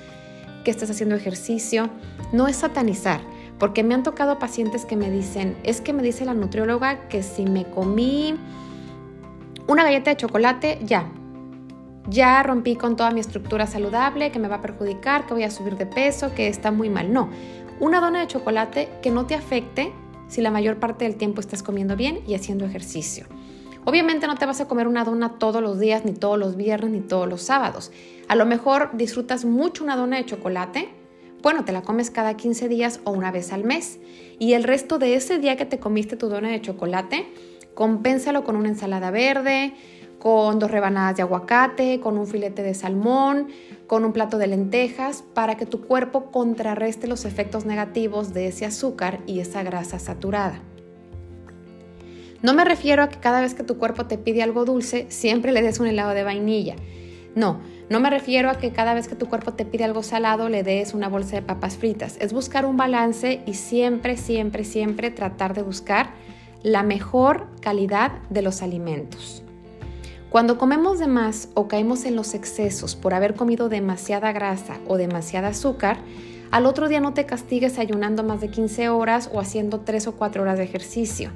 que 0.63 0.71
estés 0.71 0.89
haciendo 0.89 1.15
ejercicio. 1.15 1.89
No 2.31 2.47
es 2.47 2.57
satanizar, 2.57 3.21
porque 3.59 3.83
me 3.83 3.93
han 3.93 4.03
tocado 4.03 4.39
pacientes 4.39 4.85
que 4.85 4.95
me 4.95 5.11
dicen, 5.11 5.57
es 5.63 5.81
que 5.81 5.93
me 5.93 6.03
dice 6.03 6.25
la 6.25 6.33
nutrióloga 6.33 7.07
que 7.09 7.23
si 7.23 7.43
me 7.43 7.65
comí 7.65 8.35
una 9.67 9.83
galleta 9.83 10.11
de 10.11 10.17
chocolate, 10.17 10.79
ya, 10.83 11.11
ya 12.07 12.41
rompí 12.43 12.75
con 12.75 12.95
toda 12.95 13.11
mi 13.11 13.19
estructura 13.19 13.67
saludable, 13.67 14.31
que 14.31 14.39
me 14.39 14.47
va 14.47 14.55
a 14.55 14.61
perjudicar, 14.61 15.25
que 15.25 15.33
voy 15.33 15.43
a 15.43 15.51
subir 15.51 15.77
de 15.77 15.85
peso, 15.85 16.33
que 16.33 16.47
está 16.47 16.71
muy 16.71 16.89
mal. 16.89 17.13
No, 17.13 17.29
una 17.79 17.99
dona 17.99 18.21
de 18.21 18.27
chocolate 18.27 18.89
que 19.01 19.11
no 19.11 19.25
te 19.25 19.35
afecte 19.35 19.91
si 20.27 20.41
la 20.41 20.51
mayor 20.51 20.77
parte 20.77 21.05
del 21.05 21.15
tiempo 21.15 21.41
estás 21.41 21.61
comiendo 21.61 21.95
bien 21.95 22.21
y 22.25 22.35
haciendo 22.35 22.65
ejercicio. 22.65 23.25
Obviamente 23.83 24.27
no 24.27 24.35
te 24.35 24.45
vas 24.45 24.61
a 24.61 24.67
comer 24.67 24.87
una 24.87 25.03
dona 25.03 25.39
todos 25.39 25.61
los 25.61 25.79
días, 25.79 26.05
ni 26.05 26.13
todos 26.13 26.37
los 26.37 26.55
viernes, 26.55 26.91
ni 26.91 27.01
todos 27.01 27.27
los 27.27 27.41
sábados. 27.41 27.91
A 28.27 28.35
lo 28.35 28.45
mejor 28.45 28.91
disfrutas 28.93 29.43
mucho 29.43 29.83
una 29.83 29.95
dona 29.95 30.17
de 30.17 30.25
chocolate. 30.25 30.89
Bueno, 31.41 31.65
te 31.65 31.71
la 31.71 31.81
comes 31.81 32.11
cada 32.11 32.35
15 32.35 32.69
días 32.69 32.99
o 33.05 33.11
una 33.11 33.31
vez 33.31 33.51
al 33.51 33.63
mes. 33.63 33.99
Y 34.37 34.53
el 34.53 34.63
resto 34.63 34.99
de 34.99 35.15
ese 35.15 35.39
día 35.39 35.57
que 35.57 35.65
te 35.65 35.79
comiste 35.79 36.15
tu 36.15 36.29
dona 36.29 36.49
de 36.49 36.61
chocolate, 36.61 37.27
compénsalo 37.73 38.43
con 38.43 38.55
una 38.55 38.69
ensalada 38.69 39.09
verde, 39.09 39.73
con 40.19 40.59
dos 40.59 40.69
rebanadas 40.69 41.15
de 41.15 41.23
aguacate, 41.23 41.99
con 41.99 42.19
un 42.19 42.27
filete 42.27 42.61
de 42.61 42.75
salmón, 42.75 43.47
con 43.87 44.05
un 44.05 44.13
plato 44.13 44.37
de 44.37 44.45
lentejas, 44.45 45.23
para 45.33 45.57
que 45.57 45.65
tu 45.65 45.81
cuerpo 45.81 46.29
contrarreste 46.29 47.07
los 47.07 47.25
efectos 47.25 47.65
negativos 47.65 48.31
de 48.31 48.47
ese 48.47 48.67
azúcar 48.67 49.21
y 49.25 49.39
esa 49.39 49.63
grasa 49.63 49.97
saturada. 49.97 50.61
No 52.41 52.53
me 52.53 52.65
refiero 52.65 53.03
a 53.03 53.09
que 53.09 53.19
cada 53.19 53.41
vez 53.41 53.53
que 53.53 53.63
tu 53.63 53.77
cuerpo 53.77 54.07
te 54.07 54.17
pide 54.17 54.41
algo 54.41 54.65
dulce, 54.65 55.05
siempre 55.09 55.51
le 55.51 55.61
des 55.61 55.79
un 55.79 55.87
helado 55.87 56.11
de 56.11 56.23
vainilla. 56.23 56.75
No, 57.35 57.61
no 57.89 57.99
me 57.99 58.09
refiero 58.09 58.49
a 58.49 58.57
que 58.57 58.71
cada 58.71 58.93
vez 58.93 59.07
que 59.07 59.15
tu 59.15 59.27
cuerpo 59.27 59.53
te 59.53 59.63
pide 59.63 59.83
algo 59.83 60.01
salado 60.01 60.49
le 60.49 60.63
des 60.63 60.93
una 60.93 61.07
bolsa 61.07 61.35
de 61.35 61.43
papas 61.43 61.77
fritas. 61.77 62.17
Es 62.19 62.33
buscar 62.33 62.65
un 62.65 62.77
balance 62.77 63.41
y 63.45 63.53
siempre, 63.53 64.17
siempre, 64.17 64.63
siempre 64.63 65.11
tratar 65.11 65.53
de 65.53 65.61
buscar 65.61 66.11
la 66.63 66.83
mejor 66.83 67.47
calidad 67.61 68.11
de 68.29 68.41
los 68.41 68.61
alimentos. 68.61 69.43
Cuando 70.31 70.57
comemos 70.57 70.97
de 70.97 71.07
más 71.07 71.49
o 71.53 71.67
caemos 71.67 72.05
en 72.05 72.15
los 72.15 72.33
excesos 72.33 72.95
por 72.95 73.13
haber 73.13 73.35
comido 73.35 73.69
demasiada 73.69 74.31
grasa 74.31 74.79
o 74.87 74.97
demasiada 74.97 75.49
azúcar, 75.49 75.97
al 76.51 76.65
otro 76.65 76.87
día 76.89 77.01
no 77.01 77.13
te 77.13 77.25
castigues 77.25 77.77
ayunando 77.77 78.23
más 78.23 78.41
de 78.41 78.49
15 78.49 78.89
horas 78.89 79.29
o 79.31 79.39
haciendo 79.39 79.81
3 79.81 80.07
o 80.07 80.11
4 80.13 80.41
horas 80.41 80.57
de 80.57 80.63
ejercicio. 80.63 81.31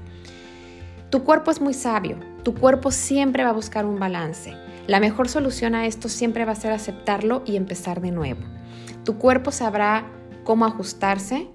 Tu 1.16 1.24
cuerpo 1.24 1.50
es 1.50 1.62
muy 1.62 1.74
sabio, 1.74 2.18
tu 2.44 2.54
cuerpo 2.54 2.92
siempre 2.92 3.46
va 3.46 3.52
a 3.52 3.54
buscar 3.54 3.86
un 3.86 3.98
balance. 3.98 4.54
La 4.86 5.00
mejor 5.00 5.30
solución 5.30 5.74
a 5.74 5.88
esto 5.88 6.10
siempre 6.10 6.44
va 6.44 6.52
a 6.52 6.56
ser 6.56 6.74
aceptarlo 6.74 7.42
y 7.46 7.56
empezar 7.56 8.02
de 8.02 8.12
nuevo. 8.12 8.42
Tu 9.06 9.18
cuerpo 9.18 9.54
sabrá 9.54 10.12
cómo 10.44 10.66
ajustarse, 10.66 11.48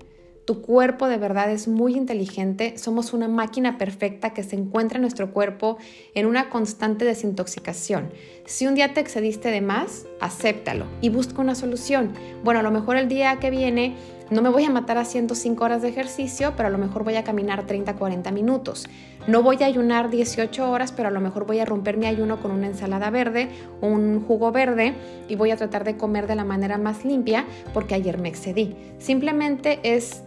tu 0.47 0.63
cuerpo 0.63 1.09
de 1.09 1.19
verdad 1.19 1.51
es 1.51 1.69
muy 1.69 1.95
inteligente, 1.95 2.79
somos 2.79 3.13
una 3.13 3.29
máquina 3.29 3.77
perfecta 3.77 4.33
que 4.33 4.43
se 4.43 4.57
encuentra 4.57 4.97
en 4.97 5.03
nuestro 5.03 5.31
cuerpo 5.31 5.77
en 6.15 6.25
una 6.25 6.49
constante 6.49 7.05
desintoxicación. 7.05 8.11
Si 8.47 8.67
un 8.67 8.75
día 8.75 8.95
te 8.95 9.01
excediste 9.01 9.51
de 9.51 9.61
más, 9.61 10.07
acéptalo 10.21 10.87
y 11.03 11.11
busca 11.11 11.43
una 11.43 11.55
solución. 11.55 12.15
Bueno, 12.43 12.61
a 12.61 12.63
lo 12.63 12.71
mejor 12.71 12.97
el 12.97 13.09
día 13.09 13.39
que 13.39 13.51
viene 13.51 13.95
no 14.31 14.43
me 14.43 14.49
voy 14.49 14.65
a 14.65 14.71
matar 14.71 14.97
haciendo 14.97 15.35
5 15.35 15.65
horas 15.65 15.83
de 15.83 15.89
ejercicio, 15.89 16.55
pero 16.57 16.69
a 16.69 16.71
lo 16.71 16.79
mejor 16.79 17.03
voy 17.03 17.17
a 17.17 17.25
caminar 17.25 17.67
30, 17.67 17.97
40 17.97 18.31
minutos. 18.31 18.89
No 19.27 19.43
voy 19.43 19.63
a 19.63 19.67
ayunar 19.67 20.09
18 20.09 20.71
horas, 20.71 20.93
pero 20.93 21.09
a 21.09 21.11
lo 21.11 21.21
mejor 21.21 21.47
voy 21.47 21.59
a 21.59 21.65
romper 21.65 21.97
mi 21.97 22.07
ayuno 22.07 22.41
con 22.41 22.53
una 22.53 22.69
ensalada 22.69 23.11
verde 23.11 23.49
un 23.81 24.25
jugo 24.27 24.53
verde 24.53 24.95
y 25.29 25.35
voy 25.35 25.51
a 25.51 25.57
tratar 25.57 25.85
de 25.85 25.97
comer 25.97 26.27
de 26.27 26.37
la 26.37 26.45
manera 26.45 26.79
más 26.79 27.05
limpia 27.05 27.45
porque 27.75 27.95
ayer 27.95 28.19
me 28.19 28.29
excedí. 28.29 28.77
Simplemente 28.99 29.81
es 29.83 30.23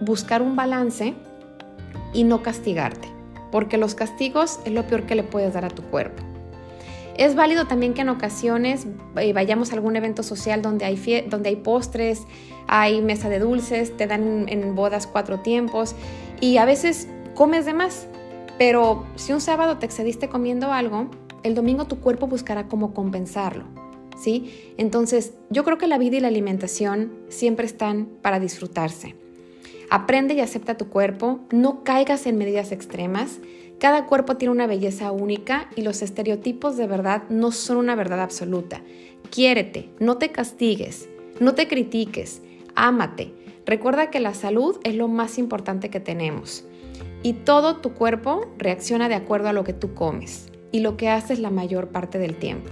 buscar 0.00 0.42
un 0.42 0.56
balance 0.56 1.14
y 2.12 2.24
no 2.24 2.42
castigarte, 2.42 3.08
porque 3.52 3.76
los 3.76 3.94
castigos 3.94 4.60
es 4.64 4.72
lo 4.72 4.86
peor 4.86 5.02
que 5.02 5.14
le 5.14 5.22
puedes 5.22 5.52
dar 5.52 5.64
a 5.64 5.70
tu 5.70 5.82
cuerpo. 5.82 6.22
Es 7.16 7.34
válido 7.34 7.66
también 7.66 7.94
que 7.94 8.02
en 8.02 8.10
ocasiones 8.10 8.86
eh, 9.16 9.32
vayamos 9.32 9.70
a 9.70 9.74
algún 9.74 9.96
evento 9.96 10.22
social 10.22 10.60
donde 10.60 10.84
hay, 10.84 11.26
donde 11.28 11.48
hay 11.48 11.56
postres, 11.56 12.22
hay 12.68 13.00
mesa 13.00 13.28
de 13.28 13.38
dulces, 13.38 13.96
te 13.96 14.06
dan 14.06 14.46
en 14.48 14.74
bodas 14.74 15.06
cuatro 15.06 15.40
tiempos 15.40 15.94
y 16.40 16.56
a 16.56 16.64
veces 16.64 17.08
comes 17.34 17.66
de 17.66 17.74
más. 17.74 18.06
Pero 18.58 19.06
si 19.16 19.32
un 19.32 19.40
sábado 19.40 19.78
te 19.78 19.86
excediste 19.86 20.28
comiendo 20.28 20.72
algo, 20.72 21.10
el 21.42 21.54
domingo 21.54 21.86
tu 21.86 22.00
cuerpo 22.00 22.26
buscará 22.26 22.68
cómo 22.68 22.94
compensarlo. 22.94 23.64
¿sí? 24.16 24.72
Entonces, 24.76 25.34
yo 25.50 25.64
creo 25.64 25.78
que 25.78 25.86
la 25.86 25.98
vida 25.98 26.16
y 26.16 26.20
la 26.20 26.28
alimentación 26.28 27.12
siempre 27.28 27.66
están 27.66 28.06
para 28.22 28.40
disfrutarse. 28.40 29.14
Aprende 29.90 30.34
y 30.34 30.40
acepta 30.40 30.76
tu 30.76 30.88
cuerpo, 30.88 31.40
no 31.52 31.84
caigas 31.84 32.26
en 32.26 32.38
medidas 32.38 32.72
extremas. 32.72 33.38
Cada 33.78 34.06
cuerpo 34.06 34.36
tiene 34.36 34.52
una 34.52 34.66
belleza 34.66 35.12
única 35.12 35.68
y 35.76 35.82
los 35.82 36.02
estereotipos 36.02 36.76
de 36.76 36.86
verdad 36.86 37.24
no 37.28 37.52
son 37.52 37.76
una 37.76 37.94
verdad 37.94 38.20
absoluta. 38.20 38.82
Quiérete, 39.30 39.90
no 40.00 40.16
te 40.16 40.32
castigues, 40.32 41.08
no 41.40 41.54
te 41.54 41.68
critiques, 41.68 42.42
ámate. 42.76 43.34
Recuerda 43.64 44.10
que 44.10 44.20
la 44.20 44.34
salud 44.34 44.78
es 44.84 44.94
lo 44.94 45.08
más 45.08 45.38
importante 45.38 45.90
que 45.90 45.98
tenemos 45.98 46.64
y 47.22 47.32
todo 47.32 47.76
tu 47.76 47.94
cuerpo 47.94 48.46
reacciona 48.58 49.08
de 49.08 49.16
acuerdo 49.16 49.48
a 49.48 49.52
lo 49.52 49.64
que 49.64 49.72
tú 49.72 49.94
comes 49.94 50.48
y 50.70 50.80
lo 50.80 50.96
que 50.96 51.08
haces 51.08 51.40
la 51.40 51.50
mayor 51.50 51.88
parte 51.88 52.18
del 52.18 52.36
tiempo. 52.36 52.70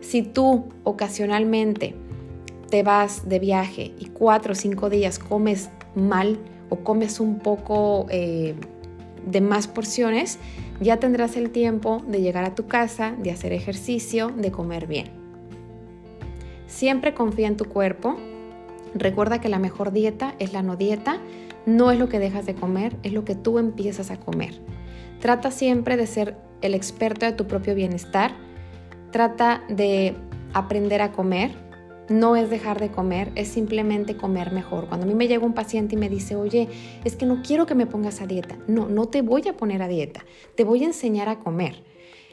Si 0.00 0.22
tú 0.22 0.68
ocasionalmente 0.84 1.94
te 2.70 2.82
vas 2.82 3.28
de 3.28 3.38
viaje 3.40 3.92
y 3.98 4.06
cuatro 4.06 4.52
o 4.52 4.54
cinco 4.54 4.90
días 4.90 5.18
comes 5.18 5.70
mal 5.94 6.38
o 6.68 6.76
comes 6.76 7.18
un 7.18 7.40
poco 7.40 8.06
eh, 8.10 8.54
de 9.26 9.40
más 9.40 9.66
porciones, 9.66 10.38
ya 10.80 10.98
tendrás 10.98 11.36
el 11.36 11.50
tiempo 11.50 12.02
de 12.06 12.22
llegar 12.22 12.44
a 12.44 12.54
tu 12.54 12.66
casa, 12.66 13.14
de 13.18 13.30
hacer 13.30 13.52
ejercicio, 13.52 14.28
de 14.28 14.50
comer 14.50 14.86
bien. 14.86 15.08
Siempre 16.66 17.12
confía 17.12 17.48
en 17.48 17.56
tu 17.56 17.64
cuerpo. 17.64 18.16
Recuerda 18.94 19.40
que 19.40 19.48
la 19.48 19.58
mejor 19.58 19.92
dieta 19.92 20.34
es 20.38 20.52
la 20.52 20.62
no 20.62 20.76
dieta. 20.76 21.20
No 21.66 21.90
es 21.90 21.98
lo 21.98 22.08
que 22.08 22.18
dejas 22.18 22.46
de 22.46 22.54
comer, 22.54 22.96
es 23.02 23.12
lo 23.12 23.24
que 23.24 23.34
tú 23.34 23.58
empiezas 23.58 24.10
a 24.10 24.18
comer. 24.18 24.60
Trata 25.20 25.50
siempre 25.50 25.96
de 25.96 26.06
ser 26.06 26.36
el 26.62 26.74
experto 26.74 27.26
de 27.26 27.32
tu 27.32 27.46
propio 27.46 27.74
bienestar. 27.74 28.32
Trata 29.12 29.62
de 29.68 30.14
aprender 30.54 31.02
a 31.02 31.12
comer, 31.12 31.52
no 32.08 32.34
es 32.34 32.50
dejar 32.50 32.80
de 32.80 32.90
comer, 32.90 33.30
es 33.36 33.48
simplemente 33.48 34.16
comer 34.16 34.52
mejor. 34.52 34.88
Cuando 34.88 35.06
a 35.06 35.08
mí 35.08 35.14
me 35.14 35.28
llega 35.28 35.44
un 35.44 35.54
paciente 35.54 35.94
y 35.94 35.98
me 35.98 36.08
dice, 36.08 36.36
oye, 36.36 36.68
es 37.04 37.14
que 37.16 37.26
no 37.26 37.42
quiero 37.42 37.66
que 37.66 37.74
me 37.74 37.86
pongas 37.86 38.20
a 38.20 38.26
dieta. 38.26 38.58
No, 38.66 38.88
no 38.88 39.06
te 39.06 39.22
voy 39.22 39.46
a 39.48 39.56
poner 39.56 39.82
a 39.82 39.88
dieta, 39.88 40.24
te 40.56 40.64
voy 40.64 40.82
a 40.82 40.86
enseñar 40.86 41.28
a 41.28 41.38
comer. 41.38 41.84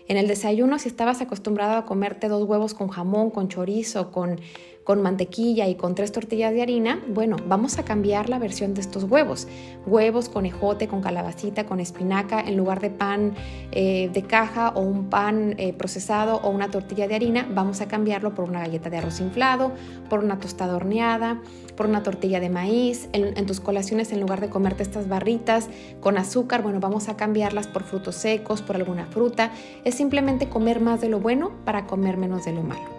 En 0.07 0.15
el 0.15 0.27
desayuno, 0.27 0.79
si 0.79 0.87
estabas 0.87 1.21
acostumbrado 1.21 1.75
a 1.75 1.85
comerte 1.85 2.29
dos 2.29 2.43
huevos 2.47 2.73
con 2.73 2.87
jamón, 2.87 3.29
con 3.29 3.49
chorizo, 3.49 4.11
con 4.11 4.39
con 4.87 5.01
mantequilla 5.01 5.67
y 5.67 5.75
con 5.75 5.95
tres 5.95 6.13
tortillas 6.13 6.53
de 6.53 6.61
harina, 6.61 7.01
bueno, 7.09 7.35
vamos 7.45 7.77
a 7.77 7.83
cambiar 7.83 8.29
la 8.29 8.39
versión 8.39 8.73
de 8.73 8.79
estos 8.79 9.03
huevos. 9.03 9.45
Huevos 9.85 10.29
con 10.29 10.45
ejote, 10.45 10.87
con 10.87 11.01
calabacita, 11.01 11.65
con 11.65 11.81
espinaca, 11.81 12.39
en 12.39 12.55
lugar 12.55 12.79
de 12.79 12.89
pan 12.89 13.33
eh, 13.73 14.09
de 14.13 14.21
caja 14.21 14.69
o 14.69 14.79
un 14.79 15.09
pan 15.09 15.55
eh, 15.57 15.73
procesado 15.73 16.37
o 16.37 16.51
una 16.51 16.71
tortilla 16.71 17.05
de 17.09 17.15
harina, 17.15 17.45
vamos 17.53 17.81
a 17.81 17.89
cambiarlo 17.89 18.33
por 18.33 18.47
una 18.47 18.61
galleta 18.61 18.89
de 18.89 18.99
arroz 18.99 19.19
inflado, 19.19 19.73
por 20.09 20.23
una 20.23 20.39
tostada 20.39 20.77
horneada, 20.77 21.41
por 21.75 21.85
una 21.85 22.01
tortilla 22.01 22.39
de 22.39 22.49
maíz. 22.49 23.09
En, 23.11 23.37
en 23.37 23.45
tus 23.45 23.59
colaciones, 23.59 24.13
en 24.13 24.21
lugar 24.21 24.39
de 24.39 24.47
comerte 24.47 24.83
estas 24.83 25.09
barritas 25.09 25.67
con 25.99 26.17
azúcar, 26.17 26.61
bueno, 26.61 26.79
vamos 26.79 27.09
a 27.09 27.17
cambiarlas 27.17 27.67
por 27.67 27.83
frutos 27.83 28.15
secos, 28.15 28.61
por 28.61 28.77
alguna 28.77 29.05
fruta. 29.07 29.51
Es 29.83 29.95
simplemente 29.95 30.47
comer 30.47 30.79
más 30.79 31.01
de 31.01 31.09
lo 31.09 31.19
bueno 31.19 31.51
para 31.65 31.87
comer 31.87 32.15
menos 32.15 32.45
de 32.45 32.53
lo 32.53 32.63
malo 32.63 32.96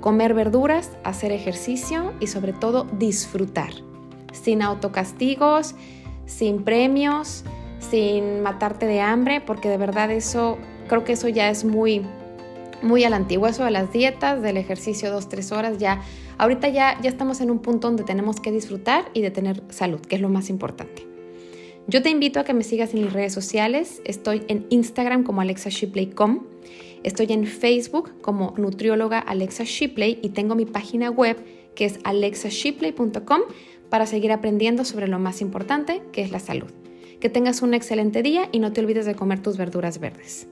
comer 0.00 0.34
verduras, 0.34 0.92
hacer 1.04 1.32
ejercicio 1.32 2.12
y 2.20 2.26
sobre 2.26 2.52
todo 2.52 2.86
disfrutar, 2.98 3.72
sin 4.32 4.62
autocastigos, 4.62 5.74
sin 6.26 6.62
premios, 6.62 7.44
sin 7.78 8.42
matarte 8.42 8.86
de 8.86 9.00
hambre, 9.00 9.40
porque 9.40 9.68
de 9.68 9.76
verdad 9.76 10.10
eso, 10.10 10.58
creo 10.88 11.04
que 11.04 11.12
eso 11.12 11.28
ya 11.28 11.50
es 11.50 11.64
muy, 11.64 12.02
muy 12.82 13.04
al 13.04 13.14
antiguo, 13.14 13.46
eso 13.46 13.64
de 13.64 13.70
las 13.70 13.92
dietas, 13.92 14.42
del 14.42 14.56
ejercicio 14.56 15.10
dos, 15.10 15.28
tres 15.28 15.52
horas, 15.52 15.78
ya, 15.78 16.00
ahorita 16.38 16.68
ya, 16.68 16.98
ya 17.00 17.10
estamos 17.10 17.40
en 17.40 17.50
un 17.50 17.58
punto 17.58 17.88
donde 17.88 18.04
tenemos 18.04 18.40
que 18.40 18.52
disfrutar 18.52 19.10
y 19.14 19.22
de 19.22 19.30
tener 19.30 19.62
salud, 19.70 20.00
que 20.00 20.16
es 20.16 20.22
lo 20.22 20.28
más 20.28 20.50
importante. 20.50 21.06
Yo 21.86 22.02
te 22.02 22.10
invito 22.10 22.38
a 22.38 22.44
que 22.44 22.54
me 22.54 22.62
sigas 22.62 22.94
en 22.94 23.02
mis 23.02 23.12
redes 23.12 23.32
sociales, 23.32 24.00
estoy 24.04 24.44
en 24.48 24.66
Instagram 24.70 25.24
como 25.24 25.40
alexashipley.com 25.40 26.40
Estoy 27.02 27.26
en 27.30 27.46
Facebook 27.46 28.20
como 28.20 28.54
nutrióloga 28.56 29.18
Alexa 29.18 29.64
Shipley 29.64 30.18
y 30.22 30.30
tengo 30.30 30.54
mi 30.54 30.66
página 30.66 31.10
web 31.10 31.36
que 31.74 31.86
es 31.86 31.98
alexashipley.com 32.04 33.40
para 33.88 34.06
seguir 34.06 34.32
aprendiendo 34.32 34.84
sobre 34.84 35.08
lo 35.08 35.18
más 35.18 35.40
importante 35.40 36.02
que 36.12 36.22
es 36.22 36.30
la 36.30 36.40
salud. 36.40 36.70
Que 37.20 37.28
tengas 37.28 37.62
un 37.62 37.74
excelente 37.74 38.22
día 38.22 38.48
y 38.52 38.58
no 38.60 38.72
te 38.72 38.80
olvides 38.80 39.06
de 39.06 39.14
comer 39.14 39.40
tus 39.40 39.56
verduras 39.56 39.98
verdes. 39.98 40.48